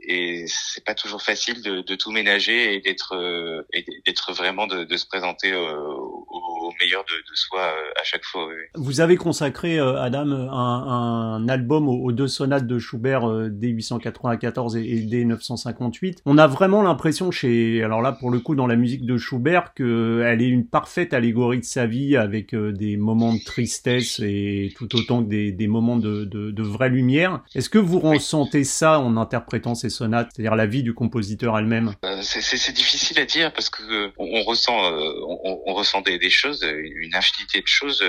et 0.00 0.44
c'est 0.46 0.84
pas 0.84 0.94
toujours 0.94 1.22
facile 1.22 1.62
de, 1.62 1.80
de 1.80 1.94
tout 1.94 2.10
ménager 2.10 2.74
et 2.74 2.80
d'être 2.80 3.64
et 3.72 3.84
d'être 4.04 4.32
vraiment 4.32 4.66
de, 4.66 4.84
de, 4.84 4.96
se 4.96 5.06
présenter 5.06 5.54
au, 5.54 6.72
meilleur 6.80 7.04
de, 7.04 7.14
de 7.14 7.34
soi 7.34 7.74
à 8.00 8.04
chaque 8.04 8.24
fois. 8.24 8.48
Vous 8.74 9.00
avez 9.00 9.16
consacré 9.16 9.78
Adam 9.78 10.30
un, 10.30 11.36
un 11.42 11.48
album 11.48 11.88
aux, 11.88 12.12
deux 12.12 12.28
sonates 12.28 12.66
de 12.66 12.78
Schubert 12.78 13.28
euh, 13.28 13.48
D894 13.48 14.76
et, 14.76 14.98
et 14.98 15.06
D958. 15.06 16.18
On 16.26 16.38
a 16.38 16.46
vraiment 16.46 16.82
l'impression 16.82 17.30
chez, 17.30 17.82
alors 17.82 18.01
là 18.02 18.12
pour 18.12 18.30
le 18.30 18.40
coup 18.40 18.54
dans 18.54 18.66
la 18.66 18.76
musique 18.76 19.06
de 19.06 19.16
Schubert, 19.16 19.74
qu'elle 19.74 20.42
est 20.42 20.48
une 20.48 20.66
parfaite 20.66 21.14
allégorie 21.14 21.60
de 21.60 21.64
sa 21.64 21.86
vie 21.86 22.16
avec 22.16 22.54
euh, 22.54 22.72
des 22.72 22.96
moments 22.96 23.34
de 23.34 23.42
tristesse 23.42 24.20
et 24.20 24.72
tout 24.76 24.94
autant 24.96 25.22
que 25.22 25.28
des, 25.28 25.52
des 25.52 25.66
moments 25.66 25.96
de, 25.96 26.24
de, 26.24 26.50
de, 26.50 26.62
vraie 26.62 26.88
lumière. 26.88 27.42
Est-ce 27.54 27.68
que 27.68 27.78
vous 27.78 27.98
ressentez 27.98 28.64
ça 28.64 29.00
en 29.00 29.16
interprétant 29.16 29.74
ces 29.74 29.90
sonates, 29.90 30.30
c'est-à-dire 30.34 30.56
la 30.56 30.66
vie 30.66 30.82
du 30.82 30.94
compositeur 30.94 31.58
elle-même? 31.58 31.94
Euh, 32.04 32.20
C'est 32.22 32.72
difficile 32.72 33.18
à 33.18 33.24
dire 33.24 33.52
parce 33.52 33.70
que 33.70 34.10
on, 34.18 34.42
ressent, 34.44 34.76
on, 34.76 35.60
on, 35.66 35.74
ressent 35.74 36.00
des, 36.00 36.18
des, 36.18 36.30
choses, 36.30 36.62
une 36.62 37.14
infinité 37.14 37.60
de 37.60 37.66
choses, 37.66 38.02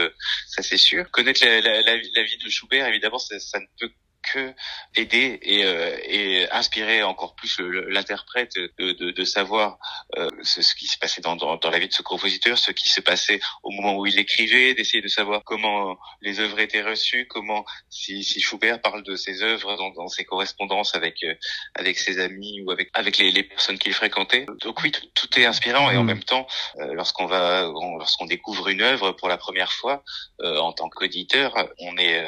ça 0.48 0.62
c'est 0.62 0.78
sûr. 0.78 1.10
Connaître 1.12 1.46
la, 1.46 1.62
la, 1.62 1.82
la, 1.82 1.96
la 1.96 2.24
vie 2.24 2.38
de 2.44 2.50
Schubert, 2.50 2.88
évidemment, 2.88 3.20
ça, 3.20 3.40
ça 3.40 3.60
ne 3.60 3.66
peut 3.80 3.94
que 4.24 4.54
aider 4.96 5.40
et, 5.42 5.66
euh, 5.66 5.98
et 6.04 6.50
inspirer 6.52 7.04
encore 7.04 7.36
plus 7.36 7.60
l'interprète 7.60 8.56
de, 8.56 8.92
de, 8.94 9.12
de, 9.12 9.24
savoir 9.24 9.78
euh, 10.18 10.30
ce, 10.44 10.62
qui 10.76 10.88
se 10.88 10.98
passait 10.98 11.22
dans, 11.22 11.36
dans, 11.36 11.58
dans, 11.58 11.70
la 11.70 11.80
vie 11.80 11.88
de 11.88 11.94
ce 11.94 12.02
compositeur, 12.02 12.58
ce 12.58 12.72
qui 12.72 12.90
se 12.90 13.02
passait 13.02 13.40
au 13.64 13.72
moment 13.72 13.98
où 13.98 14.06
il 14.06 14.18
écrivait, 14.20 14.74
d'essayer 14.74 15.02
de 15.02 15.08
savoir 15.08 15.44
comment 15.44 15.98
les 16.22 16.40
œuvres 16.40 16.60
étaient 16.60 16.82
reçues, 16.82 17.28
comment 17.28 17.66
si, 17.90 18.24
si 18.24 18.42
Schubert 18.42 18.82
parle 18.82 19.04
de 19.04 19.16
ses 19.16 19.44
œuvres 19.44 19.76
dans, 19.78 19.92
dans 19.92 20.08
ses 20.08 20.26
correspondances 20.26 20.96
avec 20.96 21.24
euh, 21.24 21.34
avec 21.76 21.98
ses 21.98 22.20
amis 22.20 22.62
ou 22.62 22.72
avec 22.72 22.90
avec 22.94 23.18
les, 23.18 23.32
les 23.32 23.44
personnes 23.44 23.78
qu'il 23.78 23.94
fréquentait. 23.94 24.46
Donc 24.62 24.82
oui, 24.82 24.92
tout, 24.92 25.06
tout, 25.14 25.40
est 25.40 25.46
inspirant 25.46 25.90
et 25.92 25.98
en 25.98 26.04
mm. 26.04 26.08
même 26.08 26.24
temps, 26.24 26.48
euh, 26.80 26.94
lorsqu'on 26.94 27.26
va 27.26 27.64
lorsqu'on 27.98 28.26
découvre 28.26 28.68
une 28.70 28.82
œuvre 28.82 29.12
pour 29.12 29.28
la 29.28 29.38
première 29.38 29.72
fois 29.72 30.04
euh, 30.42 30.58
en 30.58 30.74
tant 30.74 30.90
qu'auditeur, 30.90 31.54
on 31.80 31.98
est 31.98 32.28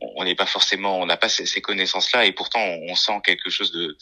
on 0.00 0.24
n'est 0.24 0.34
pas 0.34 0.46
forcément, 0.46 0.98
on 0.98 1.06
n'a 1.06 1.16
pas 1.16 1.28
ces, 1.28 1.60
connaissances-là, 1.60 2.24
et 2.24 2.32
pourtant 2.32 2.60
on, 2.60 2.94
sent 2.94 3.20
quelque 3.24 3.50
chose 3.50 3.72
de, 3.72 3.96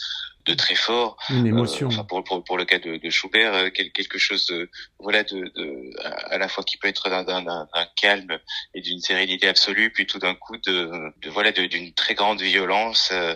de 0.49 0.55
très 0.55 0.75
fort. 0.75 1.17
Une 1.31 1.47
émotion. 1.47 1.89
Euh, 1.93 2.03
pour, 2.05 2.25
pour, 2.25 2.43
pour, 2.43 2.57
le 2.57 2.65
cas 2.65 2.79
de, 2.79 2.97
de 2.97 3.11
Schubert, 3.11 3.55
euh, 3.55 3.69
quelque 3.71 4.19
chose 4.19 4.47
de, 4.47 4.71
voilà, 4.99 5.23
de, 5.23 5.53
de, 5.55 5.91
à 6.31 6.39
la 6.39 6.49
fois 6.49 6.65
qui 6.65 6.79
peut 6.79 6.89
être 6.89 7.09
d'un 7.11 7.69
calme 7.97 8.39
et 8.75 8.81
d'une 8.81 9.01
sérénité 9.01 9.47
absolue, 9.47 9.93
puis 9.93 10.07
tout 10.07 10.19
d'un 10.19 10.35
coup 10.35 10.57
de, 10.57 10.91
de 11.21 11.31
voilà, 11.31 11.53
d'une 11.53 11.93
très 11.93 12.15
grande 12.15 12.41
violence. 12.41 13.11
Euh, 13.13 13.35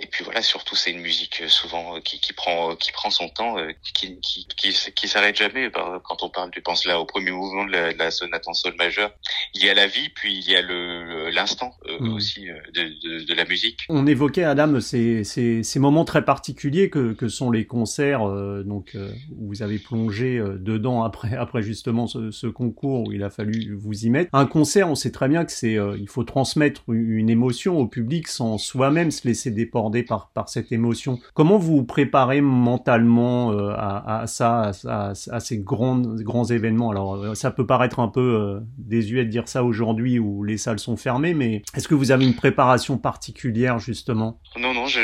et 0.00 0.06
puis 0.06 0.24
voilà, 0.24 0.40
surtout 0.42 0.76
c'est 0.76 0.92
une 0.92 1.00
musique 1.00 1.42
souvent 1.48 2.00
qui, 2.00 2.20
qui 2.20 2.32
prend 2.32 2.76
qui 2.76 2.92
prend 2.92 3.10
son 3.10 3.28
temps, 3.28 3.56
qui 3.94 4.18
qui 4.20 4.46
qui, 4.56 4.72
qui 4.94 5.08
s'arrête 5.08 5.36
jamais. 5.36 5.70
Quand 6.04 6.22
on 6.22 6.30
parle, 6.30 6.50
je 6.54 6.60
pense 6.60 6.84
là 6.86 7.00
au 7.00 7.04
premier 7.04 7.32
mouvement 7.32 7.64
de 7.64 7.72
la, 7.72 7.92
de 7.92 7.98
la, 7.98 8.10
sonate 8.10 8.46
en 8.46 8.54
sol 8.54 8.74
majeur, 8.76 9.12
il 9.54 9.64
y 9.64 9.68
a 9.68 9.74
la 9.74 9.86
vie, 9.86 10.08
puis 10.10 10.34
il 10.34 10.48
y 10.48 10.56
a 10.56 10.62
le 10.62 11.30
l'instant 11.30 11.74
mm. 12.00 12.12
aussi 12.14 12.46
de, 12.72 12.82
de, 13.02 13.24
de, 13.24 13.34
la 13.34 13.44
musique. 13.44 13.80
On 13.88 14.06
évoquait 14.06 14.44
Adam 14.44 14.80
ces, 14.80 15.24
ces, 15.24 15.62
ces 15.62 15.78
moments 15.78 16.04
très 16.04 16.24
particuliers 16.24 16.51
que, 16.54 17.12
que 17.12 17.28
sont 17.28 17.50
les 17.50 17.66
concerts 17.66 18.28
euh, 18.28 18.62
donc 18.62 18.92
euh, 18.94 19.10
où 19.36 19.48
vous 19.48 19.62
avez 19.62 19.78
plongé 19.78 20.38
euh, 20.38 20.56
dedans 20.58 21.02
après 21.04 21.34
après 21.34 21.62
justement 21.62 22.06
ce, 22.06 22.46
concours 22.46 23.08
où 23.08 23.12
il 23.12 23.22
a 23.22 23.30
fallu 23.30 23.74
vous 23.74 24.04
y 24.04 24.10
mettre. 24.10 24.30
Un 24.34 24.46
concert, 24.46 24.88
on 24.90 24.94
sait 24.94 25.10
très 25.10 25.28
bien 25.28 25.44
que 25.44 25.52
c'est 25.52 25.78
il 25.98 26.08
faut 26.08 26.24
transmettre 26.24 26.82
une 26.90 27.30
émotion 27.30 27.78
au 27.78 27.86
public 27.86 28.28
sans 28.28 28.58
soi-même 28.58 29.10
se 29.10 29.26
laisser 29.26 29.50
déborder 29.50 30.02
par 30.02 30.30
cette 30.48 30.72
émotion. 30.72 31.18
Comment 31.34 31.56
vous 31.56 31.84
préparez 31.84 32.40
mentalement 32.40 33.52
à, 33.52 34.24
ça, 34.26 34.72
à, 34.86 35.14
ces 35.14 35.58
grands 35.58 35.98
grands 35.98 36.44
événements? 36.44 36.90
Alors 36.90 37.36
ça 37.36 37.50
peut 37.50 37.66
paraître 37.66 38.00
un 38.00 38.08
peu 38.08 38.60
désuet 38.76 39.24
de 39.24 39.30
dire 39.30 39.48
ça 39.48 39.64
aujourd'hui 39.64 40.18
où 40.18 40.44
les 40.44 40.58
salles 40.58 40.78
sont 40.78 40.96
fermées, 40.96 41.34
mais 41.34 41.62
est-ce 41.74 41.88
que 41.88 41.94
vous 41.94 42.10
avez 42.10 42.26
une 42.26 42.34
préparation 42.34 42.98
particulière 42.98 43.78
justement? 43.78 44.40
Non, 44.58 44.74
non, 44.74 44.86
je, 44.86 45.00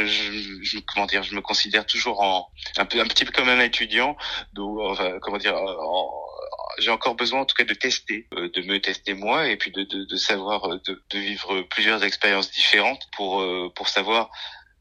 je, 0.62 0.78
comment 0.93 1.07
dire, 1.07 1.23
me 1.38 1.42
considère 1.42 1.87
toujours 1.87 2.21
en 2.21 2.49
un 2.76 2.85
peu 2.85 3.00
un 3.00 3.07
petit 3.07 3.25
peu 3.25 3.33
comme 3.33 3.49
un 3.49 3.61
étudiant, 3.61 4.16
donc 4.52 4.99
comment 5.23 5.38
dire, 5.38 5.57
j'ai 6.78 6.90
encore 6.90 7.14
besoin 7.14 7.40
en 7.40 7.45
tout 7.45 7.54
cas 7.57 7.64
de 7.64 7.75
tester, 7.75 8.28
euh, 8.35 8.50
de 8.54 8.62
me 8.62 8.80
tester 8.80 9.14
moi 9.14 9.49
et 9.49 9.57
puis 9.57 9.73
de, 9.73 9.83
de, 9.83 10.04
de 10.04 10.16
savoir 10.16 10.68
de, 10.68 11.02
de, 11.11 11.18
vivre 11.18 11.62
plusieurs 11.62 12.04
expériences 12.04 12.50
différentes 12.50 13.09
pour 13.16 13.45
pour 13.75 13.88
savoir 13.88 14.30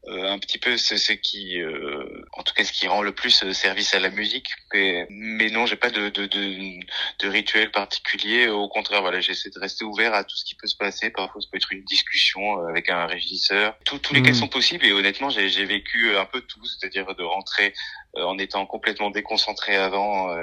euh, 0.06 0.30
un 0.30 0.38
petit 0.38 0.58
peu 0.58 0.76
ce, 0.76 0.96
ce 0.96 1.12
qui, 1.12 1.60
euh, 1.60 2.24
en 2.32 2.42
tout 2.42 2.54
cas, 2.54 2.64
ce 2.64 2.72
qui 2.72 2.86
rend 2.86 3.02
le 3.02 3.12
plus 3.12 3.42
euh, 3.42 3.52
service 3.52 3.94
à 3.94 3.98
la 3.98 4.10
musique. 4.10 4.46
Mais, 4.72 5.06
mais 5.10 5.50
non, 5.50 5.66
j'ai 5.66 5.76
pas 5.76 5.90
de, 5.90 6.08
de, 6.08 6.26
de, 6.26 6.80
de, 7.18 7.28
rituel 7.28 7.70
particulier. 7.72 8.48
Au 8.48 8.68
contraire, 8.68 9.02
voilà, 9.02 9.20
j'essaie 9.20 9.50
de 9.50 9.58
rester 9.58 9.84
ouvert 9.84 10.14
à 10.14 10.22
tout 10.22 10.36
ce 10.36 10.44
qui 10.44 10.54
peut 10.54 10.68
se 10.68 10.76
passer. 10.76 11.10
Parfois, 11.10 11.40
ça 11.40 11.48
peut 11.50 11.58
être 11.58 11.72
une 11.72 11.84
discussion 11.84 12.64
avec 12.68 12.90
un 12.90 13.06
régisseur. 13.06 13.76
Tous, 13.84 13.98
tous 13.98 14.14
les 14.14 14.22
cas 14.22 14.30
mmh. 14.30 14.34
sont 14.34 14.48
possibles. 14.48 14.86
Et 14.86 14.92
honnêtement, 14.92 15.30
j'ai 15.30 15.64
vécu 15.64 16.16
un 16.16 16.24
peu 16.24 16.40
tout, 16.42 16.64
c'est-à-dire 16.64 17.14
de 17.14 17.24
rentrer 17.24 17.74
en 18.14 18.38
étant 18.38 18.64
complètement 18.66 19.10
déconcentré 19.10 19.76
avant, 19.76 20.34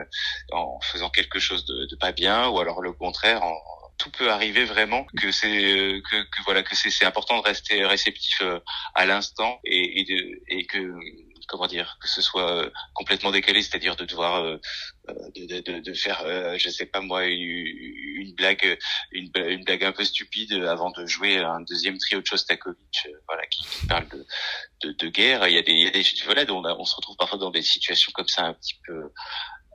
en 0.52 0.80
faisant 0.82 1.10
quelque 1.10 1.40
chose 1.40 1.66
de, 1.66 1.86
de, 1.86 1.96
pas 1.96 2.12
bien, 2.12 2.50
ou 2.50 2.60
alors 2.60 2.82
le 2.82 2.92
contraire, 2.94 3.44
en, 3.44 3.58
tout 3.98 4.12
peut 4.12 4.32
arriver 4.32 4.66
vraiment 4.66 5.06
que 5.18 5.32
c'est 5.32 5.74
euh, 5.74 6.02
que, 6.10 6.24
que, 6.24 6.44
voilà 6.46 6.64
que 6.64 6.76
c'est 6.76 7.06
important 7.06 7.38
de 7.38 7.44
rester 7.44 7.86
réceptif 7.86 8.42
euh, 8.42 8.60
à 8.94 9.06
l'instant 9.06 9.60
et, 9.64 10.02
et, 10.02 10.04
de, 10.04 10.42
et 10.48 10.66
que 10.66 10.94
comment 11.48 11.68
dire 11.68 11.98
que 12.02 12.08
ce 12.08 12.22
soit 12.22 12.52
euh, 12.52 12.70
complètement 12.94 13.32
décalé 13.32 13.62
c'est-à-dire 13.62 13.96
de 13.96 14.06
devoir 14.06 14.44
de, 14.44 15.62
de, 15.62 15.80
de, 15.80 15.94
faire 15.94 16.26
je 16.58 16.70
sais 16.70 16.88
pas 16.88 17.02
moi 17.02 17.26
une, 17.26 18.34
blague 18.36 18.80
une, 19.12 19.30
une, 19.36 19.64
blague 19.64 19.84
un 19.84 19.92
peu 19.92 20.04
stupide 20.04 20.54
avant 20.54 20.90
de 20.92 21.06
jouer 21.06 21.38
un 21.38 21.62
deuxième 21.62 21.98
trio 22.00 22.20
de 22.20 22.26
Shostakovich 22.26 23.08
voilà 23.28 23.46
qui, 23.46 23.64
parle 23.88 24.08
de, 24.10 24.26
de, 24.82 24.92
de 24.94 25.08
guerre. 25.08 25.48
Il 25.48 25.54
y 25.54 25.58
a 25.60 25.62
des 25.62 25.74
il 25.74 25.84
y 25.84 25.88
a 25.88 25.92
des 25.92 26.04
voilà 26.26 26.44
on, 26.50 26.66
on 26.66 26.86
se 26.86 26.96
retrouve 26.96 27.16
parfois 27.16 27.38
dans 27.38 27.52
des 27.52 27.62
situations 27.62 28.12
comme 28.14 28.28
ça 28.28 28.46
un 28.46 28.54
petit 28.56 28.80
peu 28.86 29.12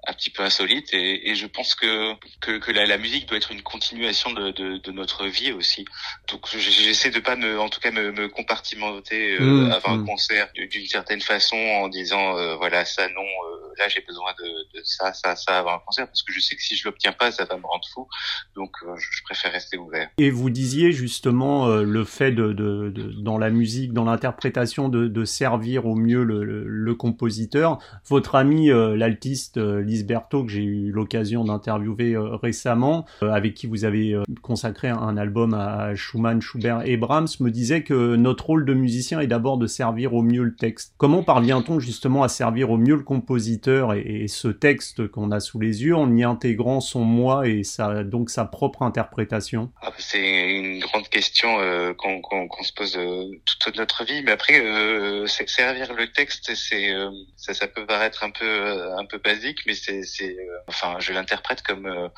un 0.06 0.12
petit 0.14 0.30
peu 0.30 0.42
insolite 0.42 0.94
et, 0.94 1.30
et 1.30 1.34
je 1.34 1.46
pense 1.46 1.74
que 1.74 2.14
que, 2.40 2.58
que 2.58 2.72
la, 2.72 2.86
la, 2.86 2.96
musique 2.96 3.28
doit 3.28 3.36
être 3.36 3.52
une 3.52 3.62
continuation 3.62 4.32
de, 4.32 4.50
de, 4.50 4.78
de 4.78 4.92
notre 4.92 5.26
vie 5.26 5.52
aussi. 5.52 5.84
Donc 6.30 6.46
j'essaie 6.56 7.10
de 7.10 7.20
pas 7.20 7.36
me 7.36 7.60
en 7.60 7.68
tout 7.68 7.80
cas 7.80 7.90
me, 7.90 8.10
me 8.10 8.28
compartimenter 8.28 9.38
euh, 9.38 9.66
mmh, 9.66 9.72
avant 9.72 9.92
un 9.92 9.98
mmh. 9.98 10.06
concert 10.06 10.48
d'une 10.54 10.86
certaine 10.86 11.20
façon 11.20 11.56
en 11.56 11.88
disant 11.88 12.36
euh, 12.38 12.56
voilà 12.56 12.84
ça 12.84 13.08
non 13.08 13.22
euh, 13.22 13.72
là 13.78 13.88
j'ai 13.88 14.00
besoin 14.00 14.32
de, 14.38 14.78
de, 14.78 14.82
ça 14.84 15.12
ça 15.12 15.36
ça 15.36 15.58
avant 15.58 15.74
un 15.74 15.80
concert 15.80 16.06
parce 16.06 16.22
que 16.22 16.32
je 16.32 16.40
sais 16.40 16.56
que 16.56 16.62
si 16.62 16.76
je 16.76 16.86
l'obtiens 16.86 17.12
pas 17.12 17.30
ça 17.30 17.44
va 17.44 17.56
me 17.56 17.66
rendre 17.66 17.86
fou. 17.92 18.08
Donc 18.56 18.72
je, 18.96 19.22
préfère 19.24 19.52
rester 19.52 19.76
ouvert. 19.76 20.08
Et 20.18 20.30
vous 20.30 20.50
disiez 20.50 20.92
justement 20.92 21.68
le 21.68 22.04
fait 22.04 22.32
de, 22.32 22.52
de, 22.52 22.90
de, 22.90 23.12
dans 23.22 23.38
la 23.38 23.50
musique 23.50 23.92
dans 23.92 24.04
l'interprétation 24.04 24.88
de, 24.88 25.06
de 25.06 25.24
servir 25.24 25.86
au 25.86 25.94
mieux 25.94 26.24
le, 26.24 26.42
le, 26.42 26.64
le 26.66 26.94
compositeur. 26.94 27.78
Votre 28.08 28.34
ami 28.34 28.70
l'altiste 28.70 29.58
Lise 29.90 30.06
Berthaud, 30.06 30.44
que 30.44 30.52
j'ai 30.52 30.62
eu 30.62 30.92
l'occasion 30.92 31.42
d'interviewer 31.42 32.14
euh, 32.14 32.36
récemment, 32.36 33.06
euh, 33.22 33.32
avec 33.32 33.54
qui 33.54 33.66
vous 33.66 33.84
avez 33.84 34.12
euh, 34.12 34.22
consacré 34.40 34.88
un 34.88 35.16
album 35.16 35.52
à 35.52 35.96
Schumann, 35.96 36.40
Schubert 36.40 36.82
et 36.86 36.96
Brahms, 36.96 37.26
me 37.40 37.50
disait 37.50 37.82
que 37.82 38.14
notre 38.14 38.46
rôle 38.46 38.64
de 38.64 38.72
musicien 38.72 39.18
est 39.18 39.26
d'abord 39.26 39.58
de 39.58 39.66
servir 39.66 40.14
au 40.14 40.22
mieux 40.22 40.44
le 40.44 40.54
texte. 40.54 40.94
Comment 40.96 41.24
parvient-on 41.24 41.80
justement 41.80 42.22
à 42.22 42.28
servir 42.28 42.70
au 42.70 42.76
mieux 42.76 42.94
le 42.94 43.02
compositeur 43.02 43.94
et, 43.94 44.28
ce 44.28 44.48
texte 44.48 45.08
qu'on 45.08 45.32
a 45.32 45.40
sous 45.40 45.58
les 45.58 45.82
yeux 45.82 45.96
en 45.96 46.14
y 46.14 46.22
intégrant 46.22 46.80
son 46.80 47.00
moi 47.00 47.48
et 47.48 47.64
sa, 47.64 48.04
donc 48.04 48.30
sa 48.30 48.44
propre 48.44 48.82
interprétation? 48.82 49.72
Ah, 49.82 49.90
C'est 49.98 50.50
une 50.50 50.78
grande 50.78 51.08
question 51.08 51.56
qu'on 51.98 52.62
se 52.62 52.72
pose 52.72 52.98
toute 53.60 53.76
notre 53.76 54.04
vie, 54.04 54.22
mais 54.22 54.30
après 54.30 54.62
servir 55.26 55.94
le 55.94 56.12
texte, 56.12 56.52
ça, 57.36 57.54
ça 57.54 57.66
peut 57.66 57.86
paraître 57.86 58.22
un 58.22 58.30
peu 58.30 58.92
un 58.96 59.06
peu 59.06 59.18
basique, 59.18 59.60
mais 59.66 59.74
euh, 59.88 60.58
enfin, 60.66 60.96
je 61.00 61.12
l'interprète 61.12 61.62
comme 61.62 61.86
euh, 61.86 62.08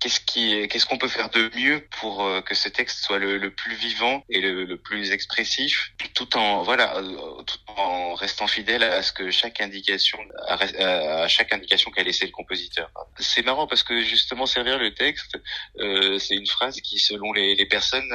qu'est-ce 0.00 0.20
qui, 0.20 0.66
qu'est-ce 0.68 0.86
qu'on 0.86 0.98
peut 0.98 1.08
faire 1.08 1.30
de 1.30 1.50
mieux 1.56 1.86
pour 2.00 2.24
euh, 2.24 2.40
que 2.40 2.54
ce 2.54 2.68
texte 2.68 3.04
soit 3.04 3.18
le, 3.18 3.38
le 3.38 3.50
plus 3.50 3.74
vivant 3.74 4.22
et 4.28 4.40
le, 4.40 4.64
le, 4.64 4.76
plus 4.76 5.12
expressif, 5.12 5.92
tout 6.14 6.36
en, 6.36 6.62
voilà, 6.62 7.00
tout 7.46 7.58
en 7.76 8.14
restant 8.14 8.46
fidèle 8.46 8.82
à 8.82 9.02
ce 9.02 9.12
que 9.12 9.30
chaque 9.30 9.60
indication, 9.60 10.18
à, 10.48 11.28
chaque 11.28 11.52
indication 11.52 11.90
qu'a 11.90 12.02
laissé 12.02 12.26
le 12.26 12.32
compositeur. 12.32 12.90
C'est 13.18 13.44
marrant 13.44 13.66
parce 13.66 13.82
que 13.82 14.00
justement 14.00 14.46
servir 14.46 14.78
le 14.78 14.94
texte, 14.94 15.38
euh, 15.78 16.18
c'est 16.18 16.34
une 16.34 16.46
phrase 16.46 16.80
qui, 16.80 16.98
selon 16.98 17.32
les, 17.32 17.54
les 17.54 17.66
personnes, 17.66 18.08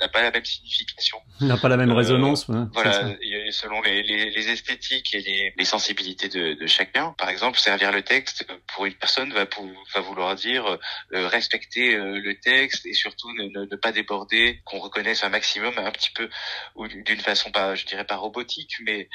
n'a 0.00 0.08
pas 0.08 0.22
la 0.22 0.30
même 0.30 0.44
signification. 0.44 1.18
N'a 1.40 1.56
pas 1.56 1.68
la 1.68 1.76
même 1.76 1.92
résonance. 1.92 2.46
voilà, 2.48 3.14
selon 3.50 3.80
les, 3.82 4.02
les, 4.02 4.30
les, 4.30 4.48
esthétiques 4.48 5.14
et 5.14 5.20
les, 5.20 5.54
les 5.56 5.64
sensibilités 5.64 6.28
de, 6.28 6.54
de 6.54 6.66
chacun. 6.66 7.14
Par 7.18 7.28
exemple, 7.28 7.58
servir 7.58 7.92
le 7.92 8.02
texte 8.02 8.46
pour 8.74 8.86
une 8.86 8.94
personne 8.94 9.32
va, 9.32 9.46
pour, 9.46 9.66
va 9.94 10.00
vouloir 10.00 10.34
dire 10.34 10.66
euh, 10.66 10.78
respecter 11.10 11.94
euh, 11.94 12.20
le 12.20 12.38
texte 12.38 12.86
et 12.86 12.94
surtout 12.94 13.32
ne, 13.32 13.64
ne, 13.64 13.76
pas 13.76 13.92
déborder, 13.92 14.60
qu'on 14.64 14.78
reconnaisse 14.78 15.24
un 15.24 15.28
maximum 15.28 15.74
un 15.78 15.90
petit 15.90 16.10
peu 16.10 16.28
ou 16.74 16.88
d'une 16.88 17.20
façon 17.20 17.50
pas, 17.50 17.74
je 17.74 17.86
dirais 17.86 18.04
pas 18.04 18.16
robotique, 18.16 18.76
mais 18.80 19.08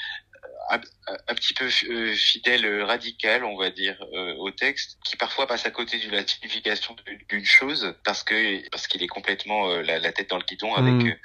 euh, 0.71 0.77
un, 1.07 1.15
un, 1.27 1.35
petit 1.35 1.53
peu 1.53 1.69
fidèle, 1.69 2.83
radical, 2.83 3.43
on 3.43 3.57
va 3.57 3.69
dire, 3.69 3.97
au 4.37 4.51
texte, 4.51 4.97
qui 5.03 5.17
parfois 5.17 5.47
passe 5.47 5.65
à 5.65 5.71
côté 5.71 5.99
de 5.99 6.09
la 6.11 6.25
signification 6.25 6.95
d'une 7.29 7.45
chose 7.45 7.95
parce 8.03 8.23
que 8.23 8.69
parce 8.69 8.87
qu'il 8.87 9.03
est 9.03 9.07
complètement 9.07 9.67
la, 9.67 9.99
la, 9.99 10.11
tête 10.11 10.29
dans 10.29 10.37
le 10.37 10.45
guidon 10.45 10.73
avec 10.75 10.93
mmh 10.93 11.15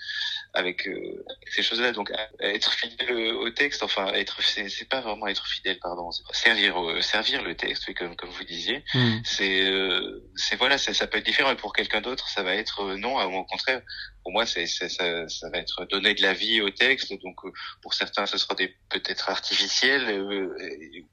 avec, 0.56 0.88
euh, 0.88 1.24
ces 1.50 1.62
choses-là. 1.62 1.92
Donc 1.92 2.10
être 2.40 2.72
fidèle 2.72 3.12
au 3.34 3.50
texte, 3.50 3.82
enfin 3.82 4.12
être, 4.14 4.42
c'est 4.42 4.88
pas 4.88 5.00
vraiment 5.00 5.26
être 5.26 5.46
fidèle, 5.46 5.78
pardon, 5.78 6.10
servir 6.32 6.82
euh, 6.82 7.00
servir 7.00 7.42
le 7.42 7.54
texte, 7.54 7.92
comme 7.94 8.16
comme 8.16 8.30
vous 8.30 8.44
disiez. 8.44 8.82
Hmm. 8.94 9.18
C'est 9.24 9.68
euh, 9.70 10.24
c'est 10.34 10.56
voilà, 10.56 10.78
ça, 10.78 10.94
ça 10.94 11.06
peut 11.06 11.18
être 11.18 11.26
différent. 11.26 11.52
Et 11.52 11.56
pour 11.56 11.72
quelqu'un 11.72 12.00
d'autre, 12.00 12.28
ça 12.28 12.42
va 12.42 12.54
être 12.54 12.96
non, 12.96 13.20
au 13.22 13.44
contraire. 13.44 13.82
Pour 14.26 14.32
moi, 14.32 14.44
ça, 14.44 14.58
va 14.58 15.58
être 15.58 15.86
donner 15.88 16.12
de 16.14 16.22
la 16.22 16.32
vie 16.32 16.60
au 16.60 16.70
texte. 16.70 17.12
Donc 17.22 17.36
pour 17.80 17.94
certains, 17.94 18.26
ce 18.26 18.38
sera 18.38 18.56
des 18.56 18.74
peut-être 18.90 19.30
artificiel, 19.30 20.20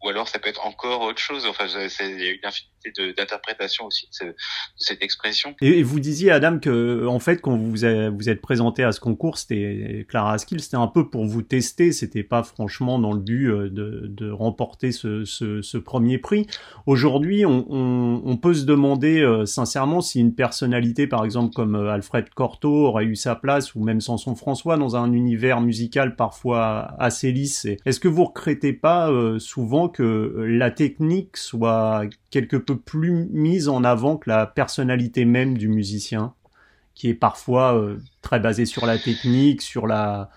ou 0.01 0.09
alors 0.09 0.27
ça 0.27 0.39
peut 0.39 0.49
être 0.49 0.65
encore 0.65 1.01
autre 1.01 1.19
chose. 1.19 1.45
Enfin, 1.45 1.67
il 1.67 2.23
y 2.23 2.27
a 2.27 2.31
une 2.31 2.39
infinité 2.43 2.73
d'interprétations 3.15 3.85
aussi 3.85 4.09
de, 4.19 4.35
cette 4.77 5.03
expression. 5.03 5.55
Et, 5.61 5.83
vous 5.83 5.99
disiez 5.99 6.31
Adam 6.31 6.57
que 6.57 7.05
en 7.05 7.19
fait 7.19 7.37
quand 7.37 7.55
vous 7.55 7.71
vous 7.71 8.29
êtes 8.29 8.41
présenté 8.41 8.83
à 8.83 8.91
ce 8.91 8.99
concours 8.99 9.37
c'était 9.37 10.05
Clara 10.09 10.33
Askill, 10.33 10.61
c'était 10.61 10.77
un 10.77 10.87
peu 10.87 11.09
pour 11.09 11.25
vous 11.25 11.41
tester, 11.41 11.91
c'était 11.91 12.23
pas 12.23 12.43
franchement 12.43 12.99
dans 12.99 13.13
le 13.13 13.19
but 13.19 13.49
euh, 13.49 13.69
de, 13.69 14.31
remporter 14.31 14.91
ce, 14.91 15.77
premier 15.77 16.17
prix. 16.17 16.47
Aujourd'hui, 16.85 17.45
on, 17.45 18.37
peut 18.41 18.53
se 18.53 18.65
demander 18.65 19.21
euh, 19.21 19.45
sincèrement 19.45 20.01
si 20.01 20.19
une 20.19 20.33
personnalité, 20.33 21.07
par 21.07 21.23
exemple 21.23 21.53
comme 21.53 21.75
euh, 21.75 21.91
Alfred 21.91 22.29
Cortot, 22.29 22.87
aurait 22.87 23.02
eu 23.03 23.15
sa 23.15 23.35
place, 23.35 23.75
ou 23.75 23.83
même 23.83 24.01
Samson 24.01 24.35
François, 24.35 24.77
dans 24.77 24.95
un 24.95 25.11
univers 25.13 25.61
musical 25.61 26.15
parfois 26.15 26.95
assez 26.99 27.31
lisse. 27.31 27.67
Est-ce 27.85 27.99
que 27.99 28.07
vous 28.07 28.25
regrettez 28.25 28.73
pas 28.73 29.09
souvent 29.39 29.89
que 29.89 30.45
la 30.47 30.71
technique 30.71 31.37
soit 31.37 32.03
quelque 32.29 32.57
peu 32.57 32.77
plus 32.77 33.27
mise 33.31 33.69
en 33.69 33.83
avant 33.83 34.17
que 34.17 34.29
la 34.29 34.45
personnalité 34.45 35.25
même 35.25 35.57
du 35.57 35.67
musicien 35.67 36.33
qui 36.95 37.09
est 37.09 37.13
parfois 37.13 37.75
euh, 37.75 37.97
très 38.21 38.39
basé 38.39 38.65
sur 38.65 38.85
la 38.85 38.97
technique, 38.97 39.61
sur 39.61 39.87
la 39.87 40.29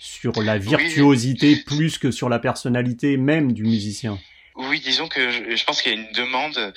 sur 0.00 0.42
la 0.42 0.56
virtuosité 0.58 1.56
plus 1.66 1.98
que 1.98 2.10
sur 2.10 2.28
la 2.28 2.38
personnalité 2.38 3.16
même 3.16 3.52
du 3.52 3.64
musicien? 3.64 4.18
Oui, 4.56 4.80
disons 4.80 5.08
que 5.08 5.30
je, 5.30 5.54
je 5.54 5.64
pense 5.64 5.82
qu'il 5.82 5.92
y 5.92 5.94
a 5.94 5.98
une 5.98 6.12
demande 6.12 6.72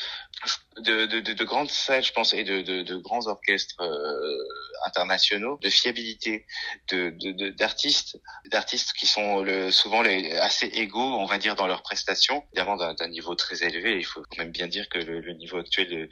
de, 0.80 1.06
de, 1.06 1.20
de, 1.20 1.34
de, 1.34 1.44
grandes 1.44 1.70
salles, 1.70 2.04
je 2.04 2.12
pense, 2.12 2.34
et 2.34 2.44
de, 2.44 2.96
grands 2.98 3.28
orchestres 3.28 3.82
euh, 3.82 4.38
internationaux, 4.86 5.60
de 5.62 5.70
fiabilité, 5.70 6.46
de 6.92 7.14
d'artistes, 7.52 8.20
d'artistes 8.50 8.94
qui 8.94 9.06
sont 9.06 9.42
le, 9.44 9.72
souvent 9.72 10.02
les, 10.02 10.32
assez 10.38 10.68
égaux, 10.68 11.00
on 11.00 11.26
va 11.26 11.38
dire, 11.38 11.56
dans 11.56 11.68
leurs 11.68 11.84
prestations, 11.84 12.44
évidemment 12.54 12.76
d'un 12.94 13.08
niveau 13.08 13.36
très 13.36 13.64
élevé. 13.64 13.98
Il 13.98 14.06
faut 14.06 14.22
quand 14.22 14.38
même 14.40 14.52
bien 14.52 14.68
dire 14.68 14.90
que 14.90 14.98
le, 14.98 15.22
le 15.22 15.34
niveau 15.34 15.58
actuel 15.58 16.10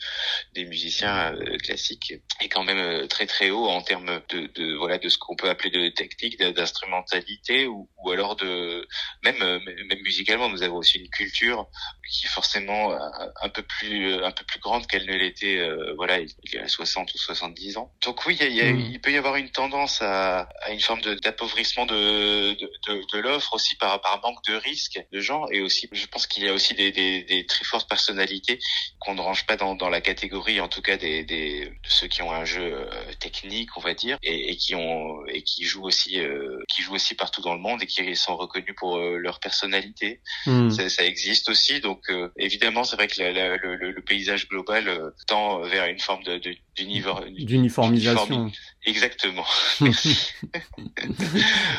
des 0.54 0.66
musiciens 0.66 1.34
euh, 1.34 1.58
classiques 1.58 2.14
est 2.40 2.50
quand 2.50 2.64
même 2.64 2.78
euh, 2.78 3.08
très 3.08 3.26
très 3.26 3.50
haut 3.50 3.68
en 3.68 3.82
termes 3.82 4.22
de, 4.30 4.76
voilà 4.78 4.98
de 4.98 5.10
ce 5.10 5.18
qu'on 5.18 5.36
peut 5.36 5.50
appeler 5.50 5.72
de 5.72 5.90
technique, 5.90 6.40
d'instrumentalité 6.42 7.68
ou, 7.68 7.90
ou 7.98 8.12
alors 8.12 8.36
de 8.36 8.88
même 9.24 9.40
même 9.40 10.02
musicalement, 10.04 10.50
nous 10.50 10.64
avons 10.64 10.78
aussi 10.78 11.00
une 11.00 11.10
culture 11.10 11.68
qui 12.10 12.26
est 12.26 12.30
forcément 12.30 12.92
un, 12.94 13.32
un 13.42 13.50
peu 13.50 13.64
plus 13.64 14.24
un 14.24 14.32
peu 14.32 14.44
plus 14.46 14.51
grande 14.60 14.88
qu'elle 14.88 15.06
ne 15.06 15.16
l'était, 15.16 15.58
euh, 15.58 15.94
voilà, 15.96 16.20
il 16.20 16.30
y 16.54 16.58
a 16.58 16.68
60 16.68 17.14
ou 17.14 17.18
70 17.18 17.78
ans. 17.78 17.92
Donc 18.04 18.26
oui, 18.26 18.38
il, 18.42 18.56
y 18.56 18.62
a, 18.62 18.72
mm. 18.72 18.80
il 18.80 19.02
peut 19.02 19.12
y 19.12 19.18
avoir 19.18 19.36
une 19.36 19.50
tendance 19.50 20.02
à, 20.02 20.50
à 20.62 20.72
une 20.72 20.80
forme 20.80 21.02
d'appauvrissement 21.02 21.86
de, 21.86 22.54
de, 22.54 22.72
de, 22.88 23.02
de 23.14 23.20
l'offre 23.20 23.54
aussi 23.54 23.76
par, 23.76 24.02
par 24.02 24.22
manque 24.22 24.44
de 24.48 24.56
risque 24.56 25.00
de 25.12 25.20
gens 25.20 25.46
et 25.52 25.62
aussi, 25.62 25.90
je 25.92 26.06
pense 26.08 26.28
qu'il 26.28 26.44
y 26.44 26.50
a 26.50 26.54
aussi 26.54 26.74
des, 26.74 26.92
des, 26.92 27.24
des 27.24 27.46
très 27.46 27.66
fortes 27.66 27.88
personnalités 27.88 28.60
qu'on 29.00 29.16
ne 29.16 29.22
range 29.22 29.46
pas 29.46 29.58
dans, 29.58 29.76
dans 29.76 29.90
la 29.90 30.02
catégorie, 30.02 30.60
en 30.60 30.68
tout 30.68 30.82
cas 30.82 30.98
des, 30.98 31.24
des 31.24 31.66
de 31.66 31.90
ceux 31.90 32.08
qui 32.08 32.22
ont 32.22 32.32
un 32.32 32.46
jeu 32.46 32.62
euh, 32.62 33.14
technique, 33.20 33.76
on 33.78 33.82
va 33.82 33.94
dire, 33.94 34.18
et, 34.24 34.52
et 34.52 34.58
qui 34.58 34.76
ont 34.76 35.26
et 35.28 35.44
qui 35.44 35.64
jouent 35.66 35.86
aussi, 35.86 36.20
euh, 36.20 36.60
qui 36.68 36.82
jouent 36.82 36.96
aussi 36.96 37.16
partout 37.16 37.42
dans 37.42 37.54
le 37.54 37.60
monde 37.60 37.82
et 37.84 37.88
qui 37.88 38.16
sont 38.16 38.36
reconnus 38.36 38.76
pour 38.78 38.98
leur 39.00 39.40
personnalité. 39.40 40.22
Mm. 40.46 40.70
Ça, 40.70 40.90
ça, 40.90 41.06
existe 41.06 41.50
aussi, 41.50 41.80
donc 41.82 42.12
évidemment, 42.38 42.84
c'est 42.84 42.96
vrai 42.96 43.08
que 43.08 43.22
la, 43.22 43.58
le, 43.58 43.76
le, 43.76 44.02
paysage 44.02 44.41
global 44.48 44.88
euh, 44.88 45.10
tend 45.28 45.62
vers 45.62 45.86
une 45.86 46.00
forme 46.00 46.24
d'uniformisation. 46.76 48.52
Exactement. 48.84 49.46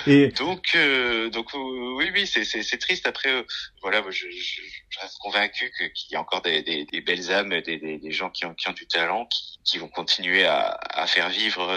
et 0.07 0.29
donc, 0.29 0.67
euh, 0.77 1.31
donc 1.31 1.49
oui, 1.53 2.11
oui, 2.15 2.29
c'est 2.29 2.45
c'est 2.45 2.79
triste. 2.79 3.09
Après, 3.09 3.29
euh, 3.29 3.43
voilà, 3.81 4.05
je, 4.09 4.31
je, 4.31 4.61
je 4.89 5.01
reste 5.01 5.19
convaincu 5.19 5.73
qu'il 5.95 6.13
y 6.13 6.15
a 6.15 6.21
encore 6.21 6.43
des, 6.43 6.63
des, 6.63 6.85
des 6.85 7.01
belles 7.01 7.33
âmes, 7.33 7.61
des, 7.63 7.79
des, 7.79 8.11
gens 8.13 8.31
qui 8.31 8.45
ont, 8.45 8.55
qui 8.55 8.69
ont 8.69 8.73
du 8.73 8.87
talent, 8.87 9.27
qui, 9.27 9.59
qui 9.65 9.79
vont 9.79 9.89
continuer 9.89 10.45
à, 10.45 10.79
à 10.91 11.09
faire 11.09 11.29
vivre, 11.29 11.69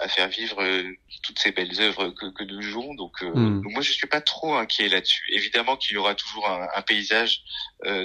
à 0.00 0.08
faire 0.08 0.28
vivre 0.28 0.66
toutes 1.22 1.38
ces 1.38 1.52
belles 1.52 1.78
œuvres 1.80 2.08
que, 2.08 2.32
que 2.32 2.44
nous 2.44 2.62
jouons. 2.62 2.94
Donc, 2.94 3.20
hmm. 3.20 3.60
moi, 3.64 3.82
je 3.82 3.92
suis 3.92 4.06
pas 4.06 4.22
trop 4.22 4.54
inquiet 4.54 4.88
là-dessus. 4.88 5.24
Évidemment 5.30 5.76
qu'il 5.76 5.92
y 5.94 5.98
aura 5.98 6.14
toujours 6.14 6.48
un, 6.48 6.68
un 6.74 6.82
paysage 6.82 7.42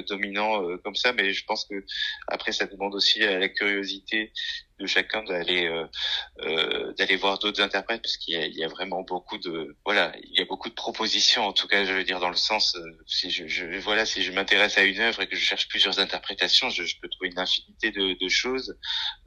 dominant 0.10 0.62
comme 0.84 0.96
ça, 0.96 1.14
mais 1.14 1.32
je 1.32 1.46
pense 1.46 1.66
que 1.66 1.86
après, 2.28 2.52
ça 2.52 2.66
demande 2.66 2.96
aussi 2.96 3.24
à 3.24 3.40
la 3.40 3.48
curiosité 3.48 4.34
de 4.80 4.88
chacun 4.88 5.24
d'aller 5.24 5.68
euh, 5.68 5.86
euh, 6.42 6.94
d'aller 6.94 7.16
voir 7.16 7.38
d'autres 7.40 7.62
interprètes 7.62 8.02
parce 8.02 8.18
qu'il 8.18 8.36
y, 8.36 8.60
y 8.60 8.64
a, 8.64 8.68
vraiment 8.68 9.02
beaucoup 9.02 9.38
de 9.38 9.76
voilà 9.86 10.12
il 10.24 10.40
y 10.40 10.42
a 10.42 10.46
beaucoup 10.46 10.70
de 10.70 10.74
propositions 10.74 11.46
en 11.46 11.54
tout 11.54 11.68
cas 11.68 11.86
je 11.86 11.94
veux 11.94 12.04
dire 12.04 12.20
dans 12.20 12.30
le 12.30 12.36
sens 12.36 12.76
euh, 12.76 12.82
si 13.06 13.30
je, 13.30 13.48
je, 13.48 13.66
voilà 13.78 14.06
si 14.06 14.24
je 14.24 14.32
m'intéresse 14.32 14.78
à 14.78 14.84
une 14.84 15.00
œuvre 15.00 15.22
et 15.22 15.28
que 15.28 15.36
je 15.36 15.42
cherche 15.42 15.68
plusieurs 15.68 16.00
interprétations 16.00 16.70
je, 16.70 16.84
je 16.84 16.96
peux 17.00 17.08
trouver 17.08 17.30
une 17.30 17.40
infinité 17.40 17.92
de, 17.92 18.18
de 18.20 18.30
choses 18.30 18.76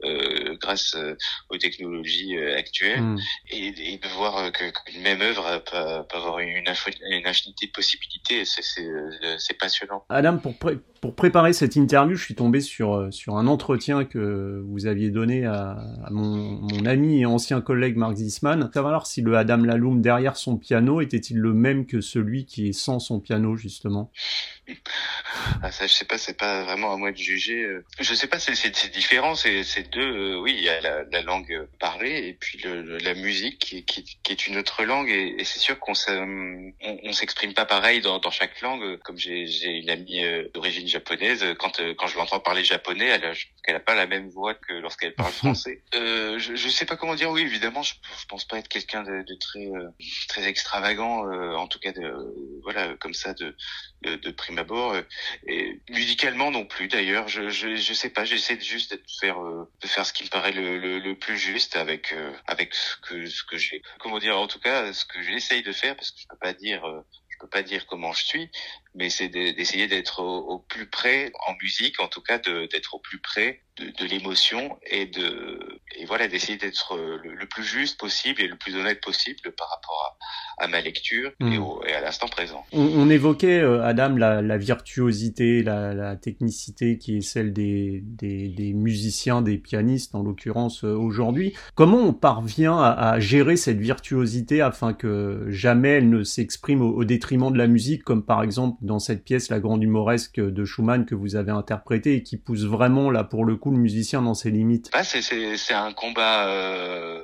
euh, 0.03 0.57
grâce 0.59 0.97
aux 1.49 1.57
technologies 1.57 2.37
actuelles 2.37 3.01
hmm. 3.01 3.19
et, 3.51 3.93
et, 3.93 3.97
de 3.97 4.07
voir 4.09 4.51
qu'une 4.51 5.01
même 5.01 5.21
œuvre 5.21 5.59
peut, 5.59 6.07
peut 6.09 6.17
avoir 6.17 6.39
une, 6.39 6.49
une, 6.49 7.27
infinité 7.27 7.67
de 7.67 7.71
possibilités 7.71 8.43
c'est 8.43 8.63
c'est 9.37 9.57
passionnant 9.57 10.03
Adam 10.09 10.37
pour 10.37 10.55
pour 11.01 11.15
préparer 11.15 11.53
cette 11.53 11.75
interview 11.75 12.15
je 12.15 12.23
suis 12.23 12.35
tombé 12.35 12.59
sur 12.59 13.07
sur 13.11 13.37
un 13.37 13.47
entretien 13.47 14.03
que 14.03 14.61
vous 14.65 14.87
aviez 14.87 15.09
donné 15.09 15.36
à, 15.45 15.77
mon, 16.11 16.59
mon, 16.61 16.85
ami 16.85 17.21
et 17.21 17.25
ancien 17.25 17.61
collègue 17.61 17.97
Mark 17.97 18.15
Zisman, 18.15 18.69
savoir 18.73 19.07
si 19.07 19.21
le 19.21 19.35
Adam 19.35 19.57
Laloum 19.57 20.01
derrière 20.01 20.37
son 20.37 20.57
piano 20.57 21.01
était-il 21.01 21.37
le 21.37 21.53
même 21.53 21.85
que 21.85 22.01
celui 22.01 22.45
qui 22.45 22.69
est 22.69 22.73
sans 22.73 22.99
son 22.99 23.19
piano 23.19 23.55
justement? 23.55 24.11
Ah 25.63 25.71
ça 25.71 25.87
je 25.87 25.93
sais 25.93 26.05
pas, 26.05 26.17
c'est 26.17 26.37
pas 26.37 26.63
vraiment 26.63 26.93
à 26.93 26.97
moi 26.97 27.11
de 27.11 27.17
juger. 27.17 27.63
Euh. 27.63 27.85
Je 27.99 28.13
sais 28.13 28.27
pas, 28.27 28.39
c'est 28.39 28.89
différent, 28.91 29.35
c'est 29.35 29.89
deux. 29.89 30.01
Euh, 30.35 30.39
oui, 30.39 30.53
il 30.57 30.63
y 30.63 30.69
a 30.69 30.79
la, 30.81 31.03
la, 31.03 31.21
langue 31.21 31.67
parlée 31.79 32.27
et 32.27 32.33
puis 32.33 32.59
le, 32.59 32.97
la 32.97 33.13
musique 33.13 33.59
qui, 33.59 33.83
qui, 33.85 34.03
qui, 34.21 34.31
est 34.31 34.47
une 34.47 34.57
autre 34.57 34.83
langue 34.83 35.09
et, 35.09 35.35
et 35.39 35.43
c'est 35.43 35.59
sûr 35.59 35.79
qu'on 35.79 35.93
on, 36.09 36.73
on 37.03 37.13
s'exprime 37.13 37.53
pas 37.53 37.65
pareil 37.65 38.01
dans, 38.01 38.19
dans 38.19 38.31
chaque 38.31 38.61
langue. 38.61 38.97
Comme 38.99 39.17
j'ai 39.17 39.45
une 39.65 39.89
amie 39.89 40.23
euh, 40.23 40.47
d'origine 40.53 40.87
japonaise, 40.87 41.43
quand 41.59 41.81
quand 41.97 42.07
je 42.07 42.17
l'entends 42.17 42.39
parler 42.39 42.63
japonais, 42.63 43.07
elle 43.07 43.25
a, 43.25 43.33
qu'elle 43.63 43.75
a 43.75 43.79
pas 43.79 43.95
la 43.95 44.07
même 44.07 44.29
voix 44.29 44.53
que 44.53 44.73
lorsqu'elle 44.73 45.15
parle 45.15 45.31
français. 45.33 45.81
Euh, 45.95 46.39
je, 46.39 46.55
je 46.55 46.69
sais 46.69 46.85
pas 46.85 46.97
comment 46.97 47.15
dire. 47.15 47.31
Oui, 47.31 47.41
évidemment, 47.41 47.83
je, 47.83 47.93
je 48.19 48.25
pense 48.27 48.45
pas 48.45 48.57
être 48.59 48.67
quelqu'un 48.67 49.03
de, 49.03 49.23
de, 49.23 49.35
très 49.35 49.67
très 50.27 50.47
extravagant, 50.47 51.29
en 51.55 51.67
tout 51.67 51.79
cas 51.79 51.91
de 51.91 52.13
voilà 52.63 52.95
comme 52.99 53.13
ça 53.13 53.33
de 53.33 53.55
de, 54.03 54.15
de 54.15 54.31
prime 54.31 54.59
abord. 54.59 54.95
Euh, 55.47 55.51
et 55.51 55.81
musicalement 55.89 56.51
non 56.51 56.65
plus 56.65 56.87
d'ailleurs. 56.87 57.27
Je, 57.27 57.49
je, 57.49 57.75
je 57.75 57.93
sais 57.93 58.09
pas. 58.09 58.25
J'essaie 58.25 58.59
juste 58.59 58.93
de 58.93 59.01
faire 59.19 59.41
euh, 59.41 59.69
de 59.81 59.87
faire 59.87 60.05
ce 60.05 60.13
qui 60.13 60.23
me 60.23 60.29
paraît 60.29 60.51
le, 60.51 60.77
le, 60.77 60.99
le 60.99 61.15
plus 61.17 61.37
juste 61.37 61.75
avec 61.75 62.13
euh, 62.13 62.31
avec 62.45 62.73
ce 62.73 62.97
que 62.97 63.25
ce 63.25 63.43
que 63.43 63.57
j'ai. 63.57 63.81
Comment 63.99 64.19
dire 64.19 64.37
En 64.37 64.47
tout 64.47 64.59
cas, 64.59 64.93
ce 64.93 65.05
que 65.05 65.21
j'essaye 65.21 65.63
de 65.63 65.71
faire 65.71 65.95
parce 65.95 66.11
que 66.11 66.19
je 66.19 66.27
peux 66.27 66.37
pas 66.37 66.53
dire 66.53 66.83
je 67.29 67.37
peux 67.45 67.49
pas 67.49 67.61
dire 67.61 67.85
comment 67.85 68.13
je 68.13 68.25
suis, 68.25 68.49
mais 68.95 69.11
c'est 69.11 69.27
d'essayer 69.27 69.87
d'être 69.87 70.23
au, 70.23 70.57
plus 70.57 70.89
près 70.89 71.31
en 71.47 71.53
musique, 71.61 71.99
en 71.99 72.07
tout 72.07 72.21
cas 72.21 72.39
d'être 72.39 72.95
au 72.95 72.99
plus 72.99 73.19
près 73.19 73.61
de, 73.75 73.91
de 73.91 74.05
l'émotion 74.05 74.79
et 74.87 75.05
de 75.05 75.79
et 75.95 76.05
voilà 76.05 76.27
d'essayer 76.27 76.57
d'être 76.57 76.97
le, 76.97 77.47
plus 77.47 77.63
juste 77.63 77.99
possible 77.99 78.41
et 78.41 78.47
le 78.47 78.57
plus 78.57 78.75
honnête 78.75 79.01
possible 79.01 79.51
par 79.51 79.69
rapport 79.69 80.17
à, 80.57 80.67
ma 80.67 80.81
lecture 80.81 81.31
et, 81.39 81.43
hmm. 81.43 81.61
au, 81.61 81.83
et, 81.87 81.93
à 81.93 82.01
l'instant 82.01 82.27
présent. 82.27 82.63
On, 82.71 82.81
on 82.81 83.09
évoquait 83.09 83.59
euh, 83.59 83.83
Adam 83.83 84.15
la, 84.15 84.41
la 84.41 84.57
virtuosité, 84.57 85.63
la, 85.63 85.93
la, 85.93 86.15
technicité 86.15 86.97
qui 86.97 87.17
est 87.17 87.21
celle 87.21 87.53
des, 87.53 88.01
des, 88.03 88.47
des 88.49 88.73
musiciens, 88.73 89.41
des 89.41 89.57
pianistes 89.57 90.15
en 90.15 90.23
l'occurrence 90.23 90.83
euh, 90.83 90.95
aujourd'hui. 90.95 91.53
Comment 91.75 91.99
on 91.99 92.13
parvient 92.13 92.77
à, 92.77 92.91
à, 92.91 93.19
gérer 93.19 93.57
cette 93.57 93.79
virtuosité 93.79 94.61
afin 94.61 94.93
que 94.93 95.45
jamais 95.49 95.89
elle 95.89 96.09
ne 96.09 96.23
s'exprime 96.23 96.81
au, 96.81 96.93
au 96.93 97.03
détriment 97.03 97.51
de 97.51 97.57
la 97.57 97.67
musique, 97.67 98.03
comme 98.03 98.23
par 98.23 98.43
exemple 98.43 98.77
dans 98.81 98.99
cette 98.99 99.23
pièce 99.23 99.49
La 99.49 99.59
Grande 99.59 99.83
Humoresque 99.83 100.39
de 100.39 100.65
Schumann 100.65 101.05
que 101.05 101.15
vous 101.15 101.35
avez 101.35 101.51
interprétée 101.51 102.15
et 102.15 102.23
qui 102.23 102.37
pousse 102.37 102.63
vraiment 102.63 103.11
là 103.11 103.23
pour 103.23 103.45
le 103.45 103.55
coup 103.55 103.71
le 103.71 103.77
musicien 103.77 104.21
dans 104.21 104.33
ses 104.33 104.51
limites? 104.51 104.89
Bah, 104.93 105.03
c'est 105.03 105.73
un 105.73 105.93
combat. 105.93 106.47
Euh 106.47 107.21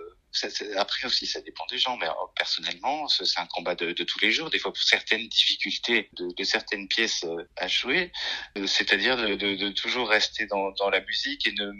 après 0.77 1.05
aussi, 1.05 1.27
ça 1.27 1.41
dépend 1.41 1.65
des 1.67 1.77
gens, 1.77 1.97
mais 1.97 2.07
euh, 2.07 2.11
personnellement, 2.35 3.07
c'est 3.07 3.39
un 3.39 3.45
combat 3.45 3.75
de, 3.75 3.91
de, 3.91 4.03
tous 4.03 4.19
les 4.19 4.31
jours. 4.31 4.49
Des 4.49 4.59
fois, 4.59 4.73
pour 4.73 4.81
certaines 4.81 5.27
difficultés 5.27 6.09
de, 6.13 6.27
de 6.35 6.43
certaines 6.43 6.87
pièces 6.87 7.23
euh, 7.23 7.47
à 7.57 7.67
jouer, 7.67 8.11
euh, 8.57 8.65
c'est-à-dire 8.65 9.17
de, 9.17 9.35
de, 9.35 9.69
toujours 9.69 10.09
rester 10.09 10.45
dans, 10.47 10.71
dans, 10.71 10.89
la 10.89 11.01
musique 11.01 11.47
et 11.47 11.51
ne, 11.51 11.71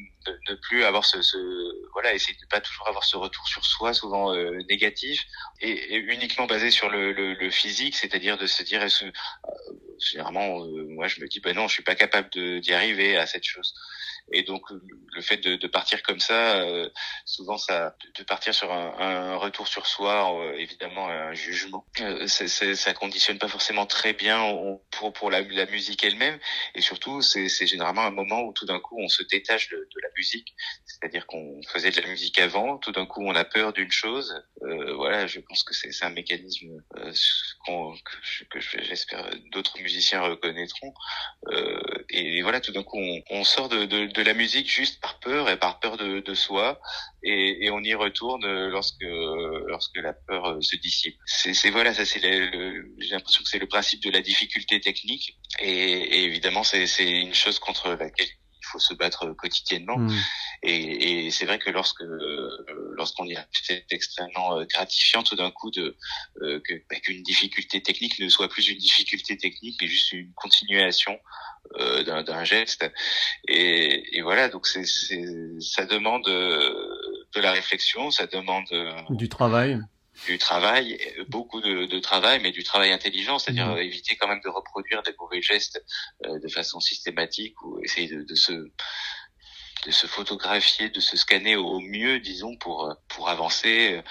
ne 0.49 0.55
plus 0.55 0.83
avoir 0.83 1.05
ce, 1.05 1.21
ce, 1.21 1.37
voilà, 1.93 2.13
essayer 2.13 2.37
de 2.39 2.45
pas 2.47 2.61
toujours 2.61 2.87
avoir 2.87 3.03
ce 3.03 3.17
retour 3.17 3.47
sur 3.47 3.65
soi, 3.65 3.93
souvent 3.93 4.33
euh, 4.33 4.57
négatif, 4.69 5.23
et, 5.59 5.95
et, 5.95 5.97
uniquement 5.97 6.45
basé 6.45 6.69
sur 6.69 6.89
le, 6.89 7.11
le, 7.11 7.33
le 7.33 7.49
physique, 7.49 7.95
c'est-à-dire 7.95 8.37
de 8.37 8.45
se 8.45 8.61
dire, 8.63 8.83
est-ce, 8.83 9.05
généralement, 9.99 10.65
moi, 10.89 11.07
je 11.07 11.21
me 11.21 11.27
dis, 11.27 11.39
ben 11.39 11.55
non, 11.55 11.67
je 11.67 11.73
suis 11.73 11.83
pas 11.83 11.95
capable 11.95 12.29
d'y 12.61 12.73
arriver 12.73 13.17
à 13.17 13.25
cette 13.25 13.43
chose. 13.43 13.73
Et 14.31 14.43
donc 14.43 14.63
le 14.71 15.21
fait 15.21 15.37
de, 15.37 15.55
de 15.55 15.67
partir 15.67 16.01
comme 16.01 16.19
ça, 16.19 16.57
euh, 16.61 16.89
souvent 17.25 17.57
ça, 17.57 17.95
de 18.17 18.23
partir 18.23 18.53
sur 18.53 18.71
un, 18.71 18.95
un 18.97 19.35
retour 19.35 19.67
sur 19.67 19.85
soi, 19.85 20.33
euh, 20.39 20.53
évidemment 20.57 21.07
un 21.09 21.33
jugement, 21.33 21.85
euh, 21.99 22.27
ça 22.27 22.93
conditionne 22.93 23.37
pas 23.37 23.47
forcément 23.47 23.85
très 23.85 24.13
bien 24.13 24.43
pour 24.91 25.13
pour 25.13 25.29
la, 25.29 25.43
musique 25.65 26.03
elle-même. 26.03 26.39
Et 26.75 26.81
surtout, 26.81 27.21
c'est 27.21 27.67
généralement 27.67 28.03
un 28.03 28.11
moment 28.11 28.41
où 28.41 28.53
tout 28.53 28.65
d'un 28.65 28.79
coup 28.79 28.97
on 28.99 29.09
se 29.09 29.23
détache 29.23 29.69
de, 29.69 29.77
de 29.77 30.01
la 30.01 30.09
musique, 30.17 30.55
c'est-à-dire 30.85 31.27
qu'on 31.27 31.61
faisait 31.67 31.91
de 31.91 32.01
la 32.01 32.07
musique 32.07 32.39
avant, 32.39 32.77
tout 32.77 32.91
d'un 32.91 33.05
coup 33.05 33.21
on 33.23 33.35
a 33.35 33.43
peur 33.43 33.73
d'une 33.73 33.91
chose. 33.91 34.33
Euh, 34.63 34.93
voilà, 34.95 35.27
je 35.27 35.41
pense 35.41 35.63
que 35.63 35.73
c'est 35.73 35.91
un 36.03 36.09
mécanisme 36.09 36.81
que, 36.95 38.45
que 38.49 38.59
j'espère 38.59 39.29
d'autres 39.51 39.77
musiciens 39.79 40.21
reconnaîtront. 40.21 40.93
et, 42.09 42.41
voilà, 42.41 42.61
tout 42.61 42.71
d'un 42.71 42.83
coup 42.83 42.99
on, 42.99 43.21
on 43.29 43.43
sort 43.43 43.69
de, 43.69 43.85
de 43.85 44.12
de 44.13 44.21
la 44.21 44.33
musique 44.33 44.69
juste 44.69 45.01
par 45.01 45.19
peur 45.19 45.49
et 45.49 45.57
par 45.57 45.79
peur 45.79 45.97
de, 45.97 46.19
de 46.19 46.33
soi 46.33 46.79
et, 47.23 47.65
et, 47.65 47.71
on 47.71 47.79
y 47.81 47.93
retourne 47.93 48.45
lorsque 48.69 49.03
lorsque 49.67 49.97
la 49.97 50.13
peur 50.13 50.45
euh, 50.45 50.61
se 50.61 50.75
dissipe. 50.77 51.15
C'est 51.25 51.69
voilà 51.69 51.93
ça 51.93 52.05
c'est 52.05 52.21
j'ai 52.21 53.11
l'impression 53.11 53.43
que 53.43 53.49
c'est 53.49 53.59
le 53.59 53.67
principe 53.67 54.03
de 54.03 54.11
la 54.11 54.21
difficulté 54.21 54.79
technique 54.79 55.37
et, 55.59 55.71
et 55.71 56.23
évidemment 56.23 56.63
c'est 56.63 56.87
une 56.99 57.33
chose 57.33 57.59
contre 57.59 57.89
laquelle 57.89 58.27
il 58.27 58.65
faut 58.65 58.79
se 58.79 58.93
battre 58.93 59.33
quotidiennement. 59.33 59.97
Hmm. 59.97 60.17
Et, 60.63 61.25
et 61.25 61.31
c'est 61.31 61.45
vrai 61.45 61.59
que 61.59 61.69
lorsque 61.69 62.03
lorsqu'on 62.95 63.25
y 63.25 63.35
a, 63.35 63.45
c'est 63.51 63.85
extrêmement 63.91 64.57
euh, 64.57 64.65
gratifiant 64.65 65.23
tout 65.23 65.35
d'un 65.35 65.51
coup 65.51 65.71
de 65.71 65.95
euh, 66.41 66.61
que 66.61 66.73
bah, 66.89 66.95
qu'une 67.01 67.21
difficulté 67.21 67.81
technique 67.81 68.19
ne 68.19 68.29
soit 68.29 68.47
plus 68.47 68.69
une 68.69 68.77
difficulté 68.77 69.37
technique, 69.37 69.77
mais 69.81 69.87
juste 69.87 70.13
une 70.13 70.31
continuation 70.33 71.19
euh, 71.79 72.03
d'un 72.23 72.43
geste. 72.43 72.89
Et, 73.47 74.17
et, 74.17 74.21
voilà, 74.21 74.49
donc 74.49 74.67
c'est 74.67 74.85
ça 74.85 75.85
demande 75.85 76.23
de 76.25 77.39
la 77.39 77.51
réflexion, 77.51 78.11
ça 78.11 78.27
demande 78.27 78.65
du 79.09 79.29
travail 79.29 79.79
du 80.27 80.37
travail, 80.37 80.99
beaucoup 81.27 81.59
de, 81.59 81.87
de, 81.87 81.99
travail, 81.99 82.39
mais 82.39 82.51
du 82.51 82.63
travail 82.63 82.91
intelligent, 82.91 83.39
c'est-à-dire 83.39 83.69
mmh. 83.73 83.79
éviter 83.79 84.15
quand 84.15 84.27
même 84.27 84.41
de 84.45 84.47
reproduire 84.49 85.01
des 85.01 85.13
mauvais 85.19 85.41
gestes 85.41 85.83
de 86.23 86.47
façon 86.49 86.79
systématique 86.79 87.59
ou 87.63 87.83
essayer 87.83 88.07
de, 88.07 88.21
de 88.21 88.35
se 88.35 88.69
de 89.85 89.91
se 89.91 90.07
photographier, 90.07 90.89
de 90.89 90.99
se 90.99 91.17
scanner 91.17 91.55
au 91.55 91.79
mieux, 91.79 92.19
disons, 92.19 92.55
pour 92.57 92.95
pour 93.07 93.29
avancer, 93.29 94.01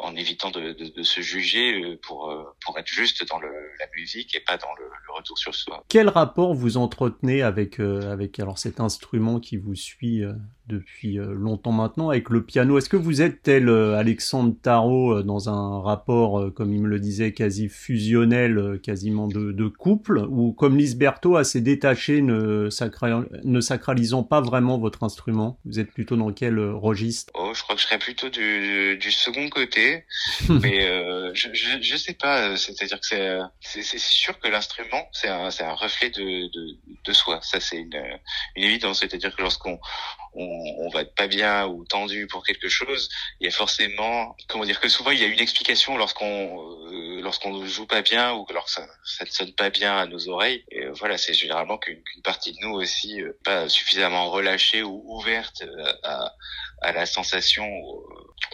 en 0.00 0.14
évitant 0.16 0.50
de, 0.50 0.72
de, 0.72 0.86
de, 0.88 1.02
se 1.02 1.20
juger, 1.20 1.96
pour 2.02 2.32
pour 2.64 2.78
être 2.78 2.88
juste 2.88 3.26
dans 3.28 3.38
le, 3.38 3.48
la 3.48 3.86
musique 3.96 4.34
et 4.34 4.40
pas 4.40 4.56
dans 4.56 4.74
le, 4.78 4.84
le, 4.84 5.12
retour 5.14 5.38
sur 5.38 5.54
soi. 5.54 5.84
Quel 5.88 6.08
rapport 6.08 6.54
vous 6.54 6.76
entretenez 6.76 7.42
avec 7.42 7.80
avec 7.80 8.38
alors 8.40 8.58
cet 8.58 8.80
instrument 8.80 9.40
qui 9.40 9.56
vous 9.56 9.74
suit 9.74 10.24
depuis 10.68 11.18
euh, 11.18 11.32
longtemps 11.32 11.72
maintenant 11.72 12.10
avec 12.10 12.30
le 12.30 12.42
piano? 12.44 12.78
Est-ce 12.78 12.88
que 12.88 12.96
vous 12.96 13.22
êtes 13.22 13.42
tel 13.42 13.68
euh, 13.68 13.96
Alexandre 13.96 14.54
Tarot 14.62 15.18
euh, 15.18 15.22
dans 15.22 15.48
un 15.48 15.80
rapport, 15.80 16.52
comme 16.54 16.72
il 16.72 16.80
me 16.80 16.88
le 16.88 17.00
disait, 17.00 17.32
quasi 17.32 17.68
fusionnel, 17.68 18.80
quasiment 18.82 19.26
de, 19.26 19.52
de 19.52 19.68
couple, 19.68 20.26
ou 20.28 20.52
comme 20.52 20.76
Lisberto 20.76 21.36
assez 21.36 21.60
détaché, 21.60 22.22
ne, 22.22 22.68
ne 23.44 23.60
sacralisant 23.60 24.22
pas 24.22 24.40
vraiment 24.40 24.78
votre 24.78 25.02
instrument 25.08 25.58
Vous 25.64 25.80
êtes 25.80 25.92
plutôt 25.92 26.16
dans 26.16 26.32
quel 26.32 26.58
registre? 26.58 27.32
Oh, 27.34 27.52
je 27.54 27.62
crois 27.62 27.74
que 27.74 27.80
je 27.80 27.86
serais 27.86 27.98
plutôt 27.98 28.28
du, 28.28 28.96
du 28.98 29.10
second 29.10 29.48
côté, 29.48 30.04
mais 30.48 30.84
euh, 30.84 31.30
je, 31.34 31.48
je, 31.52 31.80
je, 31.80 31.96
sais 31.96 32.14
pas. 32.14 32.56
C'est-à-dire 32.56 33.00
que 33.00 33.06
c'est 33.06 33.82
c'est 33.82 33.98
sûr 33.98 34.38
que 34.38 34.48
l'instrument 34.48 35.08
c'est 35.12 35.28
un 35.28 35.50
c'est 35.50 35.64
un 35.64 35.74
reflet 35.74 36.10
de, 36.10 36.48
de, 36.52 36.78
de 37.04 37.12
soi. 37.12 37.40
Ça 37.42 37.60
c'est 37.60 37.78
une, 37.78 38.00
une 38.56 38.64
évidence. 38.64 39.00
C'est-à-dire 39.00 39.34
que 39.34 39.42
lorsqu'on 39.42 39.78
on, 40.34 40.44
on, 40.78 40.88
va 40.88 41.02
être 41.02 41.14
pas 41.14 41.26
bien 41.26 41.66
ou 41.66 41.84
tendu 41.84 42.26
pour 42.26 42.44
quelque 42.44 42.68
chose, 42.68 43.08
il 43.40 43.44
y 43.44 43.48
a 43.48 43.50
forcément, 43.50 44.36
comment 44.48 44.64
dire, 44.64 44.80
que 44.80 44.88
souvent 44.88 45.10
il 45.10 45.20
y 45.20 45.24
a 45.24 45.26
une 45.26 45.40
explication 45.40 45.96
lorsqu'on 45.96 46.88
euh, 46.92 47.20
lorsqu'on 47.22 47.52
ne 47.52 47.66
joue 47.66 47.86
pas 47.86 48.02
bien 48.02 48.34
ou 48.34 48.46
lorsque 48.52 48.80
ça, 48.80 48.86
ça, 49.04 49.24
ne 49.24 49.30
sonne 49.30 49.52
pas 49.54 49.70
bien 49.70 49.96
à 49.96 50.06
nos 50.06 50.28
oreilles. 50.28 50.64
Et 50.70 50.84
euh, 50.84 50.92
voilà, 50.92 51.18
c'est 51.18 51.34
généralement 51.34 51.78
qu'une 51.78 52.02
partie 52.22 52.52
de 52.52 52.58
nous 52.62 52.74
aussi 52.74 53.20
euh, 53.20 53.38
pas 53.44 53.68
suffisamment 53.68 54.30
relâchée 54.30 54.82
ou 54.82 55.02
ouverte 55.06 55.64
à, 56.02 56.32
à 56.82 56.92
la 56.92 57.06
sensation, 57.06 57.66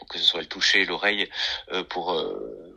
que 0.09 0.19
ce 0.19 0.25
soit 0.25 0.41
le 0.41 0.47
toucher, 0.47 0.85
l'oreille, 0.85 1.29
pour 1.91 2.13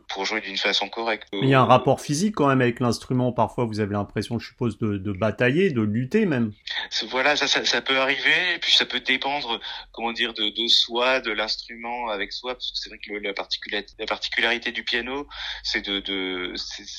pour 0.08 0.24
jouer 0.24 0.40
d'une 0.40 0.56
façon 0.56 0.88
correcte. 0.88 1.28
Mais 1.32 1.40
il 1.42 1.48
y 1.48 1.54
a 1.54 1.60
un 1.60 1.66
rapport 1.66 2.00
physique 2.00 2.34
quand 2.34 2.48
même 2.48 2.60
avec 2.60 2.80
l'instrument. 2.80 3.32
Parfois, 3.32 3.66
vous 3.66 3.80
avez 3.80 3.92
l'impression, 3.92 4.38
je 4.38 4.48
suppose, 4.48 4.78
de, 4.78 4.96
de, 4.96 5.12
batailler, 5.12 5.70
de 5.70 5.82
lutter 5.82 6.24
même. 6.24 6.52
Voilà, 7.10 7.36
ça, 7.36 7.46
ça, 7.46 7.64
ça, 7.64 7.82
peut 7.82 7.98
arriver, 7.98 8.54
et 8.54 8.58
puis 8.58 8.72
ça 8.72 8.86
peut 8.86 9.00
dépendre, 9.00 9.60
comment 9.92 10.12
dire, 10.12 10.32
de, 10.32 10.48
de 10.48 10.66
soi, 10.68 11.20
de 11.20 11.30
l'instrument 11.30 12.08
avec 12.08 12.32
soi, 12.32 12.54
parce 12.54 12.70
que 12.70 12.78
c'est 12.78 12.88
vrai 12.88 12.98
que 12.98 13.12
la, 13.12 13.34
particularité, 13.34 13.92
la 13.98 14.06
particularité 14.06 14.72
du 14.72 14.82
piano, 14.82 15.28
c'est 15.62 15.84
de, 15.84 16.00
de, 16.00 16.54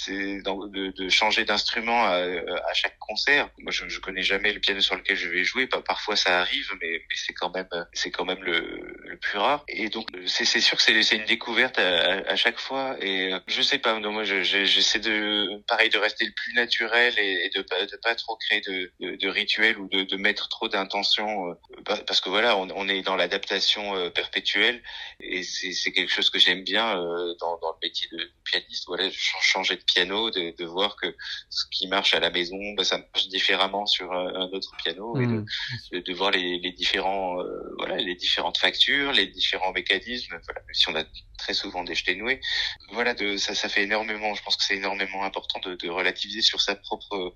de, 0.07 0.91
de, 0.91 1.09
changer 1.09 1.45
d'instrument 1.45 2.05
à, 2.05 2.15
à, 2.15 2.73
chaque 2.73 2.97
concert. 2.99 3.49
Moi, 3.59 3.71
je, 3.71 3.89
je 3.89 3.99
connais 3.99 4.23
jamais 4.23 4.53
le 4.53 4.59
piano 4.59 4.81
sur 4.81 4.95
lequel 4.95 5.17
je 5.17 5.29
vais 5.29 5.43
jouer. 5.43 5.67
Parfois, 5.67 6.15
ça 6.15 6.39
arrive, 6.39 6.71
mais, 6.81 6.91
mais 6.91 7.15
c'est 7.15 7.33
quand 7.33 7.53
même, 7.53 7.67
c'est 7.93 8.11
quand 8.11 8.25
même 8.25 8.43
le, 8.43 8.97
le 9.03 9.17
plus 9.17 9.39
rare. 9.39 9.63
Et 9.67 9.89
donc, 9.89 10.07
c'est 10.27 10.45
sûr 10.45 10.77
que 10.77 10.83
c'est 10.83 11.15
une 11.15 11.25
découverte 11.25 11.79
à, 11.79 12.29
à 12.29 12.35
chaque 12.35 12.59
fois 12.59 12.97
et 13.01 13.33
euh, 13.33 13.39
je 13.47 13.61
sais 13.61 13.77
pas, 13.77 13.99
non, 13.99 14.11
moi 14.11 14.23
j'essaie 14.23 14.99
de 14.99 15.61
pareil 15.67 15.89
de 15.89 15.97
rester 15.97 16.25
le 16.25 16.31
plus 16.31 16.53
naturel 16.53 17.13
et, 17.17 17.49
de 17.55 17.61
pas 17.61 17.85
de 17.85 17.95
pas 17.97 18.15
trop 18.15 18.35
créer 18.35 18.61
de, 18.61 18.91
de, 18.99 19.15
de 19.15 19.27
rituels 19.27 19.77
ou 19.77 19.87
de, 19.87 20.03
de 20.03 20.17
mettre 20.17 20.49
trop 20.49 20.67
d'intentions 20.67 21.49
euh, 21.49 21.53
parce 22.05 22.21
que 22.21 22.29
voilà, 22.29 22.57
on, 22.57 22.69
on 22.75 22.87
est 22.87 23.01
dans 23.01 23.15
l'adaptation 23.15 23.95
euh, 23.95 24.09
perpétuelle 24.09 24.81
et 25.19 25.43
c'est 25.43 25.91
quelque 25.91 26.11
chose 26.11 26.29
que 26.29 26.39
j'aime 26.39 26.63
bien 26.63 26.95
dans, 27.39 27.57
dans 27.59 27.71
le 27.71 27.87
métier 27.87 28.07
de 28.11 28.31
pianiste. 28.43 28.85
Voilà, 28.87 29.09
changer 29.11 29.75
de 29.75 29.83
piano, 29.83 30.29
de, 30.29 30.55
de 30.57 30.65
voir 30.65 30.95
que 30.95 31.15
ce 31.49 31.65
qui 31.71 31.87
marche 31.87 32.13
à 32.13 32.19
la 32.19 32.29
maison, 32.29 32.57
bah, 32.75 32.83
ça 32.83 32.97
marche 32.97 33.27
différemment 33.27 33.85
sur 33.85 34.11
un, 34.11 34.49
autre 34.51 34.75
piano 34.83 35.19
et 35.19 35.25
de, 35.25 35.45
mmh. 35.97 36.01
de, 36.01 36.13
voir 36.13 36.31
les, 36.31 36.59
les 36.59 36.71
différents 36.71 37.37
voilà 37.77 37.97
les 37.97 38.15
différentes 38.15 38.57
factures, 38.57 39.11
les 39.11 39.27
différents 39.27 39.71
mécanismes. 39.71 40.39
Voilà, 40.45 40.61
si 40.73 40.89
on 40.89 40.95
a 40.95 41.03
très 41.37 41.53
souvent 41.53 41.83
des 41.83 41.95
jetés 41.95 42.15
noués 42.15 42.41
voilà, 42.91 43.13
de, 43.13 43.37
ça, 43.37 43.53
ça 43.55 43.69
fait 43.69 43.83
énormément. 43.83 44.33
Je 44.33 44.43
pense 44.43 44.55
que 44.55 44.63
c'est 44.63 44.77
énormément 44.77 45.23
important 45.23 45.59
de, 45.63 45.75
de, 45.75 45.89
relativiser 45.89 46.41
sur 46.41 46.61
sa 46.61 46.75
propre 46.75 47.33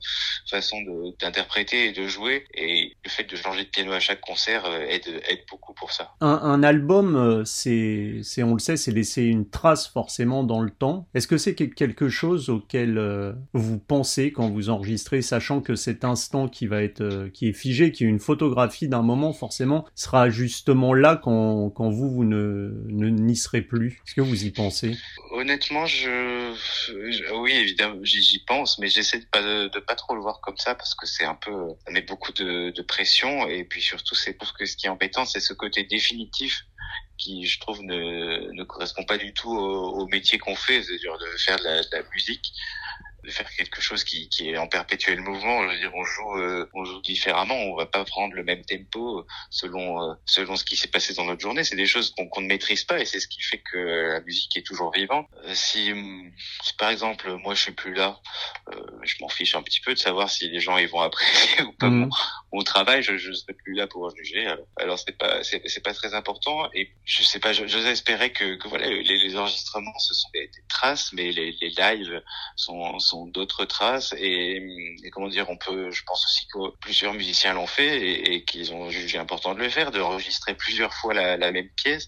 façon 0.50 0.78
d'interpréter 1.20 1.88
et 1.88 1.92
de 1.92 2.08
jouer. 2.08 2.46
Et 2.54 2.96
le 3.04 3.10
fait 3.10 3.24
de 3.24 3.36
changer 3.36 3.64
de 3.64 3.70
piano 3.70 3.92
à 3.92 4.00
chaque 4.00 4.22
concert 4.22 4.66
euh, 4.66 4.86
aide, 4.88 5.08
aide 5.30 5.44
beaucoup 5.50 5.74
pour 5.74 5.92
ça. 5.92 6.14
Un, 6.22 6.40
un 6.44 6.64
album, 6.64 7.16
euh, 7.16 7.44
c'est, 7.46 8.22
c'est, 8.24 8.44
on 8.44 8.54
le 8.54 8.60
sait, 8.60 8.78
c'est 8.78 8.92
laisser 8.92 9.24
une 9.24 9.50
trace 9.50 9.88
forcément 9.88 10.44
dans 10.44 10.62
le 10.62 10.70
temps. 10.70 11.08
Est-ce 11.14 11.28
que 11.28 11.38
c'est 11.38 11.56
quelque 11.56 12.10
chose 12.10 12.50
auquel 12.50 12.98
euh, 12.98 13.34
vous 13.54 13.80
pensez 13.80 14.32
quand 14.32 14.50
vous 14.50 14.70
enregistrez, 14.70 15.22
sachant 15.22 15.62
que 15.62 15.76
cet 15.76 16.04
instant 16.04 16.48
qui 16.48 16.68
va 16.68 16.84
être, 16.84 17.30
qui 17.34 17.50
est 17.50 17.54
figé, 17.54 17.92
qui 17.92 18.04
est 18.04 18.08
une 18.08 18.20
photographie 18.20 18.88
d'un 18.88 19.02
moment, 19.02 19.34
forcément, 19.34 19.86
sera 19.96 20.30
justement 20.30 20.94
là 20.94 21.20
quand, 21.22 21.70
quand 21.70 21.90
vous, 21.90 22.10
vous 22.10 22.24
ne, 22.24 22.72
n'y 22.90 23.36
serez 23.36 23.62
plus? 23.62 24.02
Est-ce 24.06 24.16
que 24.16 24.22
vous 24.22 24.46
y 24.46 24.52
pensez? 24.52 24.96
Honnêtement, 25.44 25.86
je, 25.86 26.54
oui, 27.34 27.52
évidemment, 27.52 28.00
j'y 28.04 28.40
pense, 28.46 28.80
mais 28.80 28.88
j'essaie 28.88 29.20
de 29.20 29.26
pas 29.26 29.42
de, 29.42 29.80
pas 29.80 29.96
trop 29.96 30.16
le 30.16 30.22
voir 30.22 30.40
comme 30.40 30.56
ça 30.58 30.74
parce 30.74 30.96
que 30.96 31.06
c'est 31.06 31.26
un 31.26 31.36
peu, 31.36 31.52
ça 31.86 31.92
met 31.92 32.02
beaucoup 32.02 32.32
de, 32.32 32.82
pression 32.88 33.48
et 33.48 33.66
puis 33.66 33.82
surtout, 33.82 34.16
c'est 34.16 34.34
pour 34.34 34.54
que 34.54 34.66
ce 34.66 34.78
qui 34.78 34.88
est 34.88 34.90
embêtant, 34.90 35.26
c'est 35.26 35.42
ce 35.42 35.54
côté 35.54 35.84
définitif 35.84 36.64
qui, 37.18 37.46
je 37.46 37.60
trouve, 37.60 37.82
ne, 37.84 38.64
correspond 38.64 39.04
pas 39.04 39.18
du 39.18 39.34
tout 39.34 39.52
au, 39.52 40.08
métier 40.08 40.38
qu'on 40.38 40.56
fait, 40.56 40.82
c'est-à-dire 40.82 41.18
de 41.18 41.38
faire 41.38 41.58
de 41.58 41.96
la 41.96 42.04
musique 42.14 42.54
de 43.24 43.32
faire 43.32 43.50
quelque 43.56 43.82
chose 43.82 44.04
qui, 44.04 44.30
qui 44.30 44.50
est 44.50 44.58
en 44.58 44.68
perpétuel 44.68 45.22
mouvement. 45.22 45.64
Je 45.64 45.74
veux 45.74 45.80
dire, 45.80 45.92
on 45.96 46.04
joue, 46.04 46.38
euh, 46.38 46.70
on 46.74 46.84
joue 46.86 47.02
différemment. 47.02 47.56
On 47.56 47.76
va 47.76 47.86
pas 47.86 48.04
prendre 48.04 48.34
le 48.34 48.44
même 48.44 48.64
tempo 48.66 49.20
euh, 49.20 49.26
selon 49.50 50.02
euh, 50.02 50.14
selon 50.26 50.56
ce 50.56 50.64
qui 50.66 50.76
s'est 50.76 50.90
passé 50.90 51.14
dans 51.14 51.26
notre 51.26 51.42
journée. 51.42 51.64
C'est 51.64 51.76
des 51.76 51.86
choses 51.86 52.14
qu'on 52.16 52.42
ne 52.42 52.48
maîtrise 52.48 52.84
pas 52.84 53.00
et 53.00 53.06
c'est 53.06 53.20
ce 53.20 53.28
qui 53.28 53.42
fait 53.42 53.60
que 53.60 53.78
la 53.78 54.22
musique 54.22 54.56
est 54.58 54.66
toujours 54.66 54.92
vivante. 54.92 55.28
Si, 55.54 55.92
si 56.64 56.74
par 56.76 56.90
exemple 56.90 57.32
moi 57.44 57.54
je 57.56 57.62
suis 57.62 57.72
plus 57.72 57.94
là, 57.94 58.20
je 59.04 59.16
m'en 59.22 59.30
fiche 59.30 59.56
un 59.56 59.64
petit 59.64 59.82
peu 59.82 59.94
de 59.94 60.00
savoir 60.00 60.30
si 60.30 60.50
les 60.50 60.60
gens 60.60 60.78
ils 60.78 60.90
vont 60.90 61.02
apprécier 61.02 61.64
ou 61.64 61.72
pas 61.74 61.90
mmh. 61.90 62.00
mon, 62.00 62.10
mon, 62.54 62.64
travail. 62.64 63.04
Je, 63.04 63.18
je 63.18 63.34
serai 63.34 63.54
plus 63.54 63.74
là 63.74 63.88
pour 63.88 64.16
juger. 64.16 64.46
Alors, 64.46 64.66
alors 64.78 65.00
c'est 65.00 65.18
pas 65.18 65.44
c'est 65.44 65.84
pas 65.84 65.94
très 65.94 66.14
important 66.14 66.70
et 66.74 66.90
je 67.06 67.24
sais 67.24 67.40
pas. 67.40 67.54
J'ose 67.54 67.86
espérer 67.86 68.32
que, 68.32 68.56
que 68.56 68.68
voilà 68.68 68.88
les, 68.88 69.04
les, 69.04 69.38
enregistrements 69.38 69.98
ce 70.00 70.14
sont 70.14 70.30
des, 70.34 70.48
des 70.48 70.64
traces, 70.70 71.14
mais 71.14 71.32
les, 71.32 71.56
les 71.62 71.70
lives 71.70 72.22
sont, 72.56 73.00
sont 73.00 73.26
d'autres 73.28 73.66
traces 73.66 74.14
et, 74.18 75.10
comment 75.12 75.28
dire, 75.28 75.50
on 75.50 75.58
peut, 75.58 75.92
je 75.92 76.04
pense 76.04 76.26
aussi 76.26 76.48
que 76.48 76.76
plusieurs 76.80 77.14
musiciens 77.14 77.54
l'ont 77.54 77.68
fait 77.68 78.02
et, 78.02 78.44
qu'ils 78.46 78.74
ont 78.74 78.90
jugé 78.90 79.18
important 79.18 79.54
de 79.54 79.60
le 79.60 79.70
faire, 79.70 79.92
de 79.92 80.02
enregistrer 80.02 80.56
plusieurs 80.56 80.94
fois 80.94 81.14
la, 81.14 81.52
même 81.52 81.70
pièce, 81.70 82.08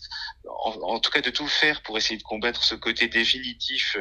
en, 0.63 0.99
tout 0.99 1.11
cas 1.11 1.21
de 1.21 1.29
tout 1.29 1.47
faire 1.47 1.81
pour 1.81 1.97
essayer 1.97 2.17
de 2.17 2.23
combattre 2.23 2.63
ce 2.63 2.75
côté 2.75 3.07
définitif 3.07 3.97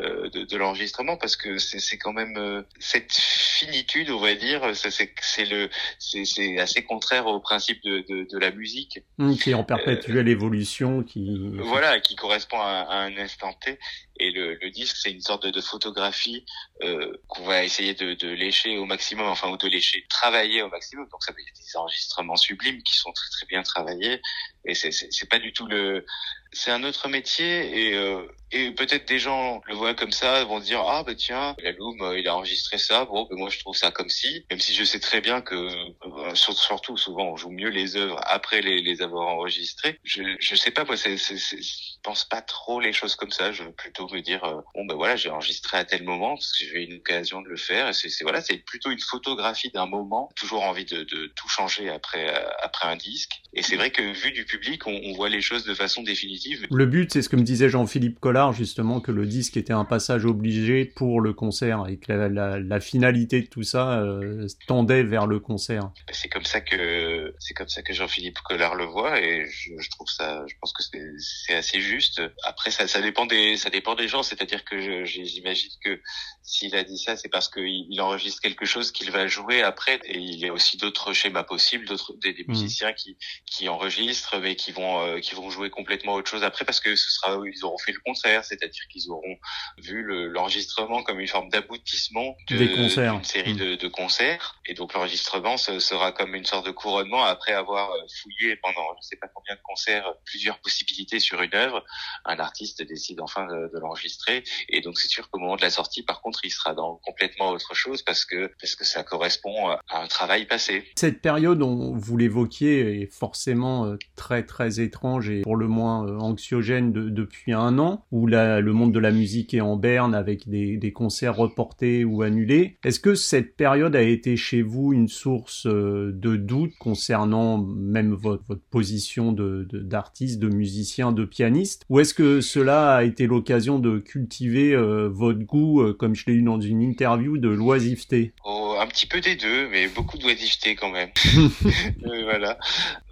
euh, 0.00 0.30
de, 0.30 0.56
l'enregistrement 0.56 1.16
parce 1.16 1.36
que 1.36 1.58
c'est 1.58 1.98
quand 1.98 2.12
même 2.12 2.36
euh, 2.38 2.62
cette 2.78 3.12
finitude 3.12 4.08
on 4.10 4.20
va 4.20 4.34
dire 4.34 4.62
c'est 4.74 5.44
le 5.44 5.68
c'est 5.98 6.58
assez 6.58 6.82
contraire 6.82 7.26
au 7.26 7.40
principe 7.40 7.82
de, 7.82 8.04
de, 8.08 8.38
la 8.38 8.50
musique. 8.50 9.00
Mmh, 9.18 9.34
qui 9.34 9.50
est 9.50 9.54
en 9.54 9.64
perpétuelle 9.64 10.28
euh, 10.28 10.32
évolution 10.32 11.02
qui 11.02 11.38
voilà 11.58 12.00
qui 12.00 12.16
correspond 12.16 12.58
à, 12.58 12.86
un 12.90 13.16
instant 13.16 13.52
T 13.52 13.78
et 14.20 14.30
le, 14.30 14.54
le 14.54 14.70
disque 14.70 14.96
c'est 14.96 15.10
une 15.10 15.22
sorte 15.22 15.44
de, 15.44 15.50
de 15.50 15.60
photographie 15.60 16.44
euh, 16.82 17.12
qu'on 17.26 17.44
va 17.44 17.64
essayer 17.64 17.94
de, 17.94 18.14
de, 18.14 18.28
lécher 18.28 18.78
au 18.78 18.84
maximum 18.84 19.26
enfin 19.26 19.50
ou 19.50 19.56
de 19.56 19.66
lécher 19.66 20.04
travailler 20.08 20.62
au 20.62 20.68
maximum 20.68 21.08
donc 21.10 21.22
ça 21.22 21.32
veut 21.32 21.42
dire 21.42 21.52
des 21.56 21.76
enregistrements 21.76 22.36
sublimes 22.36 22.82
qui 22.82 22.96
sont 22.96 23.12
très 23.12 23.30
très 23.30 23.46
bien 23.46 23.62
travaillés 23.62 24.20
et 24.64 24.74
c'est 24.74 25.28
pas 25.28 25.38
du 25.38 25.52
tout 25.52 25.66
le 25.66 26.04
c'est 26.52 26.70
un 26.70 26.82
autre 26.82 27.08
métier 27.08 27.88
et, 27.88 27.94
euh, 27.94 28.26
et 28.50 28.72
peut-être 28.72 29.06
des 29.06 29.18
gens 29.18 29.60
le 29.66 29.74
voient 29.74 29.94
comme 29.94 30.10
ça, 30.10 30.42
vont 30.44 30.58
dire 30.58 30.82
ah 30.84 31.04
bah 31.04 31.14
tiens, 31.14 31.54
la 31.62 31.72
Loom 31.72 32.02
euh, 32.02 32.18
il 32.18 32.26
a 32.26 32.34
enregistré 32.34 32.76
ça, 32.78 33.04
bon 33.04 33.26
ben 33.30 33.38
moi 33.38 33.50
je 33.50 33.60
trouve 33.60 33.76
ça 33.76 33.90
comme 33.92 34.08
si, 34.08 34.44
même 34.50 34.58
si 34.58 34.74
je 34.74 34.82
sais 34.82 34.98
très 34.98 35.20
bien 35.20 35.40
que 35.40 35.54
euh, 35.54 36.34
surtout 36.34 36.96
souvent 36.96 37.24
on 37.26 37.36
joue 37.36 37.50
mieux 37.50 37.68
les 37.68 37.96
œuvres 37.96 38.20
après 38.26 38.60
les, 38.62 38.82
les 38.82 39.02
avoir 39.02 39.28
enregistrées. 39.28 40.00
Je 40.02 40.22
je 40.40 40.54
sais 40.56 40.72
pas 40.72 40.84
moi 40.84 40.96
c'est 40.96 41.16
je 41.16 42.00
pense 42.02 42.24
pas 42.24 42.42
trop 42.42 42.80
les 42.80 42.92
choses 42.92 43.14
comme 43.14 43.30
ça. 43.30 43.52
Je 43.52 43.62
veux 43.62 43.72
plutôt 43.72 44.08
me 44.12 44.20
dire 44.20 44.40
bon 44.74 44.84
ben 44.84 44.94
voilà 44.94 45.16
j'ai 45.16 45.30
enregistré 45.30 45.76
à 45.76 45.84
tel 45.84 46.04
moment 46.04 46.34
parce 46.34 46.52
que 46.52 46.64
j'ai 46.64 46.82
eu 46.82 46.84
une 46.84 46.94
occasion 46.94 47.40
de 47.42 47.48
le 47.48 47.56
faire 47.56 47.94
c'est 47.94 48.10
voilà 48.22 48.40
c'est 48.40 48.58
plutôt 48.58 48.90
une 48.90 49.00
photographie 49.00 49.70
d'un 49.70 49.86
moment. 49.86 50.30
Toujours 50.36 50.62
envie 50.62 50.84
de, 50.84 51.02
de 51.04 51.32
tout 51.36 51.48
changer 51.48 51.88
après 51.88 52.32
après 52.62 52.88
un 52.88 52.96
disque 52.96 53.32
et 53.52 53.62
c'est 53.62 53.76
vrai 53.76 53.90
que 53.90 54.02
vu 54.02 54.32
du 54.32 54.44
public 54.44 54.86
on, 54.86 55.00
on 55.04 55.12
voit 55.14 55.28
les 55.28 55.40
choses 55.40 55.64
de 55.64 55.74
façon 55.74 56.02
définitive 56.02 56.66
le 56.70 56.86
but, 56.86 57.12
c'est 57.12 57.22
ce 57.22 57.28
que 57.28 57.36
me 57.36 57.42
disait 57.42 57.68
Jean-Philippe 57.68 58.20
Collard, 58.20 58.52
justement, 58.52 59.00
que 59.00 59.12
le 59.12 59.26
disque 59.26 59.56
était 59.56 59.72
un 59.72 59.84
passage 59.84 60.24
obligé 60.24 60.84
pour 60.84 61.20
le 61.20 61.32
concert 61.32 61.84
et 61.88 61.98
que 61.98 62.12
la, 62.12 62.80
finalité 62.80 63.42
de 63.42 63.46
tout 63.46 63.62
ça 63.62 64.00
euh, 64.00 64.46
tendait 64.66 65.02
vers 65.02 65.26
le 65.26 65.38
concert. 65.38 65.90
C'est 66.10 66.28
comme 66.28 66.44
ça 66.44 66.60
que 66.60 67.34
c'est 67.38 67.52
comme 67.52 67.68
ça 67.68 67.82
que 67.82 67.92
Jean-Philippe 67.92 68.38
Collard 68.40 68.74
le 68.74 68.84
voit 68.84 69.20
et 69.20 69.44
je, 69.46 69.90
trouve 69.90 70.08
ça, 70.08 70.42
je 70.46 70.54
pense 70.60 70.72
que 70.72 70.82
c'est 70.82 71.54
assez 71.54 71.80
juste. 71.80 72.22
Après, 72.44 72.70
ça, 72.70 72.88
ça 72.88 73.02
dépend 73.02 73.26
des 73.26 73.56
ça 73.56 73.68
dépend 73.68 73.94
des 73.94 73.99
gens, 74.08 74.22
c'est-à-dire 74.22 74.64
que 74.64 75.04
j'imagine 75.04 75.70
que 75.84 76.00
s'il 76.42 76.74
a 76.74 76.82
dit 76.82 76.98
ça, 76.98 77.16
c'est 77.16 77.28
parce 77.28 77.48
qu'il 77.48 77.86
il 77.88 78.00
enregistre 78.00 78.40
quelque 78.40 78.66
chose 78.66 78.90
qu'il 78.90 79.10
va 79.10 79.26
jouer 79.28 79.62
après. 79.62 80.00
Et 80.04 80.18
il 80.18 80.38
y 80.38 80.46
a 80.46 80.52
aussi 80.52 80.76
d'autres 80.76 81.12
schémas 81.12 81.44
possibles, 81.44 81.86
d'autres 81.86 82.14
des, 82.14 82.32
des, 82.32 82.44
mmh. 82.44 82.48
musiciens 82.48 82.92
qui 82.92 83.16
qui 83.46 83.68
enregistrent 83.68 84.38
mais 84.40 84.56
qui 84.56 84.72
vont 84.72 85.00
euh, 85.04 85.20
qui 85.20 85.34
vont 85.34 85.50
jouer 85.50 85.70
complètement 85.70 86.14
autre 86.14 86.28
chose 86.28 86.42
après 86.42 86.64
parce 86.64 86.80
que 86.80 86.96
ce 86.96 87.10
sera 87.10 87.38
ils 87.46 87.64
auront 87.64 87.78
fait 87.78 87.92
le 87.92 88.00
concert, 88.04 88.44
c'est-à-dire 88.44 88.82
qu'ils 88.90 89.10
auront 89.10 89.36
vu 89.78 90.02
l'enregistrement 90.28 91.02
comme 91.02 91.20
une 91.20 91.28
forme 91.28 91.48
d'aboutissement 91.50 92.36
de, 92.48 92.56
des 92.56 92.72
concerts, 92.72 93.20
série 93.24 93.54
mmh. 93.54 93.58
de, 93.58 93.74
de, 93.76 93.88
concerts. 93.88 94.60
Et 94.66 94.74
donc 94.74 94.94
l'enregistrement 94.94 95.56
sera 95.56 96.12
comme 96.12 96.34
une 96.34 96.46
sorte 96.46 96.66
de 96.66 96.72
couronnement 96.72 97.24
après 97.24 97.52
avoir 97.52 97.92
euh, 97.92 98.00
fouillé 98.22 98.56
pendant 98.56 98.82
je 99.00 99.06
sais 99.06 99.16
pas 99.16 99.28
combien 99.28 99.54
de 99.54 99.60
concerts 99.62 100.12
plusieurs 100.24 100.58
possibilités 100.58 101.20
sur 101.20 101.40
une 101.42 101.54
œuvre. 101.54 101.84
Un 102.24 102.38
artiste 102.38 102.82
décide 102.82 103.20
enfin 103.20 103.46
de, 103.46 103.70
de 103.72 103.78
l'enregistrer 103.90 104.44
et 104.68 104.80
donc 104.80 104.98
c'est 104.98 105.08
sûr 105.08 105.30
qu'au 105.30 105.38
moment 105.38 105.56
de 105.56 105.62
la 105.62 105.70
sortie, 105.70 106.02
par 106.02 106.20
contre, 106.22 106.40
il 106.44 106.50
sera 106.50 106.74
dans 106.74 107.00
complètement 107.04 107.50
autre 107.50 107.74
chose 107.74 108.02
parce 108.02 108.24
que 108.24 108.50
parce 108.60 108.74
que 108.74 108.84
ça 108.84 109.02
correspond 109.02 109.68
à 109.68 109.80
un 110.02 110.06
travail 110.06 110.46
passé. 110.46 110.84
Cette 110.96 111.20
période, 111.20 111.58
dont 111.58 111.94
vous 111.96 112.16
l'évoquiez, 112.16 113.02
est 113.02 113.06
forcément 113.12 113.86
euh, 113.86 113.96
très 114.16 114.44
très 114.44 114.80
étrange 114.80 115.28
et 115.30 115.42
pour 115.42 115.56
le 115.56 115.68
moins 115.68 116.06
euh, 116.06 116.18
anxiogène 116.18 116.92
de, 116.92 117.08
depuis 117.08 117.52
un 117.52 117.78
an, 117.78 118.04
où 118.10 118.26
la, 118.26 118.60
le 118.60 118.72
monde 118.72 118.92
de 118.92 118.98
la 118.98 119.10
musique 119.10 119.54
est 119.54 119.60
en 119.60 119.76
berne 119.76 120.14
avec 120.14 120.48
des, 120.48 120.76
des 120.76 120.92
concerts 120.92 121.36
reportés 121.36 122.04
ou 122.04 122.22
annulés. 122.22 122.78
Est-ce 122.84 123.00
que 123.00 123.14
cette 123.14 123.56
période 123.56 123.96
a 123.96 124.02
été 124.02 124.36
chez 124.36 124.62
vous 124.62 124.92
une 124.92 125.08
source 125.08 125.66
euh, 125.66 126.12
de 126.14 126.36
doute 126.36 126.72
concernant 126.78 127.58
même 127.58 128.12
votre, 128.12 128.44
votre 128.48 128.62
position 128.70 129.32
de 129.32 129.66
d'artiste, 129.72 130.38
de, 130.38 130.48
de, 130.48 130.54
musicien, 130.54 131.12
de 131.12 131.24
pianiste, 131.24 131.84
ou 131.88 132.00
est-ce 132.00 132.14
que 132.14 132.40
cela 132.40 132.94
a 132.96 133.04
été 133.04 133.26
l'occasion 133.26 133.78
de 133.80 133.98
cultiver 133.98 134.72
euh, 134.72 135.08
votre 135.08 135.40
goût, 135.40 135.80
euh, 135.82 135.92
comme 135.92 136.14
je 136.14 136.24
l'ai 136.26 136.34
eu 136.34 136.42
dans 136.42 136.60
une 136.60 136.82
interview, 136.82 137.38
de 137.38 137.48
l'oisiveté 137.48 138.32
oh, 138.44 138.76
Un 138.78 138.86
petit 138.86 139.06
peu 139.06 139.20
des 139.20 139.36
deux, 139.36 139.68
mais 139.68 139.88
beaucoup 139.88 140.18
d'oisiveté 140.18 140.74
quand 140.74 140.90
même. 140.90 141.10
Euh, 142.06 142.22
voilà. 142.24 142.58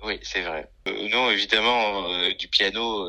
Oui, 0.05 0.19
c'est 0.23 0.43
vrai. 0.43 0.69
non, 1.11 1.31
évidemment, 1.31 2.05
du 2.39 2.49
piano 2.49 3.07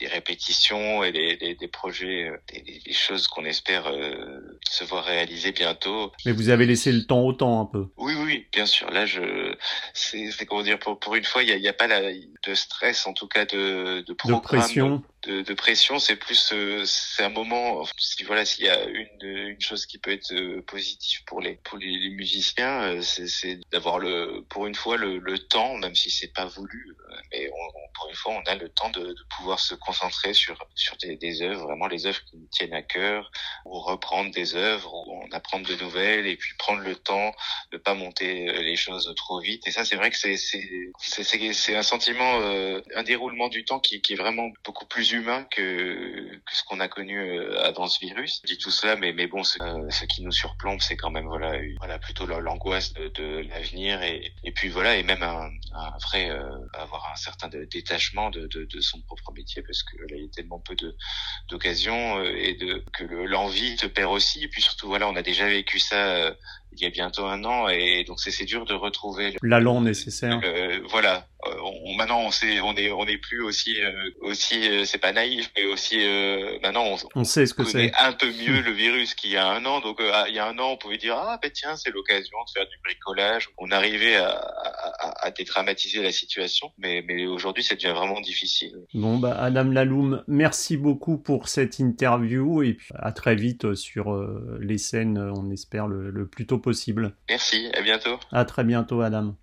des 0.00 0.06
répétitions 0.06 1.04
et 1.04 1.12
des, 1.12 1.36
des, 1.36 1.54
des 1.54 1.68
projets, 1.68 2.32
des, 2.52 2.80
des 2.84 2.92
choses 2.92 3.28
qu'on 3.28 3.44
espère 3.44 3.86
euh, 3.86 4.29
se 4.68 4.84
voir 4.84 5.04
réaliser 5.04 5.52
bientôt. 5.52 6.12
Mais 6.24 6.32
vous 6.32 6.48
avez 6.48 6.66
laissé 6.66 6.92
le 6.92 7.04
temps 7.04 7.20
au 7.20 7.32
temps 7.32 7.60
un 7.60 7.66
peu. 7.66 7.86
Oui, 7.96 8.14
oui, 8.16 8.46
bien 8.52 8.66
sûr. 8.66 8.90
Là, 8.90 9.06
je, 9.06 9.54
c'est, 9.94 10.30
comment 10.46 10.62
dire, 10.62 10.78
pour, 10.78 10.98
pour 10.98 11.14
une 11.16 11.24
fois, 11.24 11.42
il 11.42 11.46
n'y 11.46 11.52
a, 11.52 11.56
y 11.56 11.68
a, 11.68 11.72
pas 11.72 11.86
la, 11.86 12.00
de 12.12 12.54
stress, 12.54 13.06
en 13.06 13.12
tout 13.12 13.26
cas 13.26 13.44
de, 13.44 14.04
de 14.06 14.12
programme. 14.12 14.40
De 14.40 14.44
pression 14.44 15.02
de, 15.22 15.42
de 15.42 15.54
pression, 15.54 15.98
c'est 15.98 16.16
plus 16.16 16.52
euh, 16.52 16.84
c'est 16.86 17.22
un 17.22 17.28
moment. 17.28 17.84
Si 17.98 18.24
voilà, 18.24 18.44
s'il 18.44 18.64
y 18.64 18.68
a 18.68 18.84
une 18.86 19.08
une 19.22 19.60
chose 19.60 19.86
qui 19.86 19.98
peut 19.98 20.12
être 20.12 20.32
euh, 20.32 20.62
positive 20.62 21.24
pour 21.26 21.40
les 21.40 21.56
pour 21.56 21.78
les, 21.78 21.98
les 21.98 22.10
musiciens, 22.10 22.82
euh, 22.82 23.02
c'est 23.02 23.60
d'avoir 23.70 23.98
le 23.98 24.44
pour 24.48 24.66
une 24.66 24.74
fois 24.74 24.96
le, 24.96 25.18
le 25.18 25.38
temps, 25.38 25.76
même 25.76 25.94
si 25.94 26.10
c'est 26.10 26.32
pas 26.32 26.46
voulu, 26.46 26.96
mais 27.32 27.50
on, 27.50 27.79
pour 28.00 28.08
une 28.08 28.16
fois 28.16 28.34
on 28.34 28.50
a 28.50 28.54
le 28.54 28.68
temps 28.68 28.90
de, 28.90 29.00
de 29.00 29.24
pouvoir 29.36 29.60
se 29.60 29.74
concentrer 29.74 30.32
sur 30.32 30.56
sur 30.74 30.96
des, 30.96 31.16
des, 31.16 31.42
œuvres, 31.42 31.64
vraiment 31.66 31.86
les 31.86 32.06
œuvres 32.06 32.22
qui 32.24 32.36
nous 32.36 32.48
tiennent 32.50 32.74
à 32.74 32.82
cœur, 32.82 33.30
ou 33.66 33.78
reprendre 33.80 34.30
des 34.30 34.54
œuvres, 34.54 34.92
ou 34.94 35.22
en 35.22 35.30
apprendre 35.32 35.68
de 35.68 35.74
nouvelles, 35.76 36.26
et 36.26 36.36
puis 36.36 36.54
prendre 36.58 36.80
le 36.80 36.96
temps 36.96 37.32
de 37.72 37.78
pas 37.78 37.94
monter 37.94 38.52
les 38.62 38.76
choses 38.76 39.12
trop 39.16 39.40
vite. 39.40 39.66
Et 39.66 39.70
ça, 39.70 39.84
c'est 39.84 39.96
vrai 39.96 40.10
que 40.10 40.16
c'est 40.16 40.36
c'est 40.36 40.80
c'est 40.98 41.76
un 41.76 41.82
sentiment, 41.82 42.40
un 42.94 43.02
déroulement 43.02 43.48
du 43.48 43.64
temps 43.64 43.80
qui, 43.80 44.00
qui 44.00 44.14
est 44.14 44.16
vraiment 44.16 44.50
beaucoup 44.64 44.86
plus 44.86 45.12
humain 45.12 45.46
que, 45.50 46.40
que 46.46 46.56
ce 46.56 46.64
qu'on 46.64 46.80
a 46.80 46.88
connu 46.88 47.18
euh, 47.18 47.62
avant 47.62 47.86
ce 47.86 48.00
virus. 48.00 48.40
Je 48.44 48.54
dis 48.54 48.58
tout 48.58 48.70
cela, 48.70 48.96
mais 48.96 49.12
mais 49.12 49.26
bon, 49.26 49.42
ce, 49.44 49.62
euh, 49.62 49.90
ce 49.90 50.04
qui 50.04 50.22
nous 50.22 50.32
surplombe, 50.32 50.80
c'est 50.80 50.96
quand 50.96 51.10
même 51.10 51.26
voilà, 51.26 51.52
voilà 51.78 51.98
plutôt 51.98 52.26
l'angoisse 52.26 52.92
de, 52.94 53.08
de 53.08 53.46
l'avenir 53.48 54.02
et 54.02 54.32
et 54.44 54.52
puis 54.52 54.68
voilà 54.68 54.96
et 54.96 55.02
même 55.02 55.22
un, 55.22 55.50
un 55.74 55.98
vrai 56.02 56.30
euh, 56.30 56.42
avoir 56.74 57.10
un 57.12 57.16
certain 57.16 57.48
de, 58.30 58.80
son 58.80 59.00
propre 59.02 59.32
métier 59.32 59.62
parce 59.62 59.82
que 59.82 59.96
là 59.98 60.16
il 60.16 60.22
y 60.22 60.26
a 60.26 60.28
tellement 60.28 60.60
peu 60.60 60.76
d'occasions 61.48 62.22
et 62.24 62.54
de 62.54 62.84
que 62.92 63.04
l'envie 63.04 63.76
te 63.76 63.86
perd 63.86 64.12
aussi. 64.12 64.44
Et 64.44 64.48
puis 64.48 64.62
surtout 64.62 64.88
voilà 64.88 65.08
on 65.08 65.16
a 65.16 65.22
déjà 65.22 65.46
vécu 65.46 65.78
ça 65.78 66.36
il 66.72 66.82
y 66.82 66.86
a 66.86 66.90
bientôt 66.90 67.26
un 67.26 67.44
an 67.44 67.68
et 67.68 68.04
donc 68.04 68.20
c'est 68.20 68.44
dur 68.44 68.64
de 68.64 68.74
retrouver 68.74 69.36
l'allant 69.42 69.80
nécessaire. 69.80 70.40
voilà, 70.90 71.26
euh, 71.46 71.54
on, 71.84 71.94
maintenant 71.94 72.20
on 72.20 72.30
sait, 72.30 72.60
on 72.60 72.74
est, 72.74 72.90
on 72.90 73.06
est 73.06 73.16
plus 73.16 73.42
aussi, 73.42 73.80
euh, 73.82 74.10
aussi, 74.20 74.68
euh, 74.68 74.84
c'est 74.84 74.98
pas 74.98 75.12
naïf, 75.12 75.50
mais 75.56 75.64
aussi 75.64 75.96
maintenant 76.62 76.84
on, 76.84 77.20
on, 77.20 77.24
sait 77.24 77.46
ce 77.46 77.54
que 77.54 77.64
c'est. 77.64 77.92
Un 77.98 78.12
peu 78.12 78.26
mieux 78.26 78.60
le 78.60 78.72
virus 78.72 79.14
qu'il 79.14 79.30
y 79.30 79.36
a 79.36 79.48
un 79.48 79.64
an. 79.64 79.80
Donc 79.80 80.00
ah, 80.00 80.26
il 80.28 80.34
y 80.34 80.38
a 80.38 80.46
un 80.46 80.58
an, 80.58 80.72
on 80.72 80.76
pouvait 80.76 80.98
dire 80.98 81.16
ah 81.16 81.38
ben 81.42 81.50
tiens 81.52 81.76
c'est 81.76 81.90
l'occasion 81.90 82.36
de 82.46 82.50
faire 82.52 82.68
du 82.68 82.76
bricolage. 82.84 83.48
On 83.58 83.70
arrivait 83.70 84.16
à, 84.16 84.30
à, 84.32 85.26
à 85.26 85.30
dédramatiser 85.30 86.02
la 86.02 86.12
situation, 86.12 86.72
mais, 86.78 87.02
mais 87.06 87.26
aujourd'hui 87.26 87.62
ça 87.64 87.74
devient 87.74 87.94
vraiment 87.94 88.20
difficile. 88.20 88.76
Bon 88.92 89.18
bah 89.18 89.36
Adam 89.40 89.64
Laloum, 89.64 90.22
merci 90.26 90.76
beaucoup 90.76 91.16
pour 91.16 91.48
cette 91.48 91.78
interview 91.78 92.62
et 92.62 92.74
puis 92.74 92.88
à 92.94 93.12
très 93.12 93.34
vite 93.34 93.74
sur 93.74 94.14
les 94.60 94.78
scènes, 94.78 95.18
on 95.18 95.50
espère 95.50 95.86
le, 95.86 96.10
le 96.10 96.26
plus 96.26 96.46
tôt 96.46 96.58
possible. 96.60 97.16
Merci, 97.28 97.68
à 97.76 97.82
bientôt. 97.82 98.18
À 98.32 98.44
très 98.44 98.64
bientôt 98.64 99.00
Adam. 99.00 99.34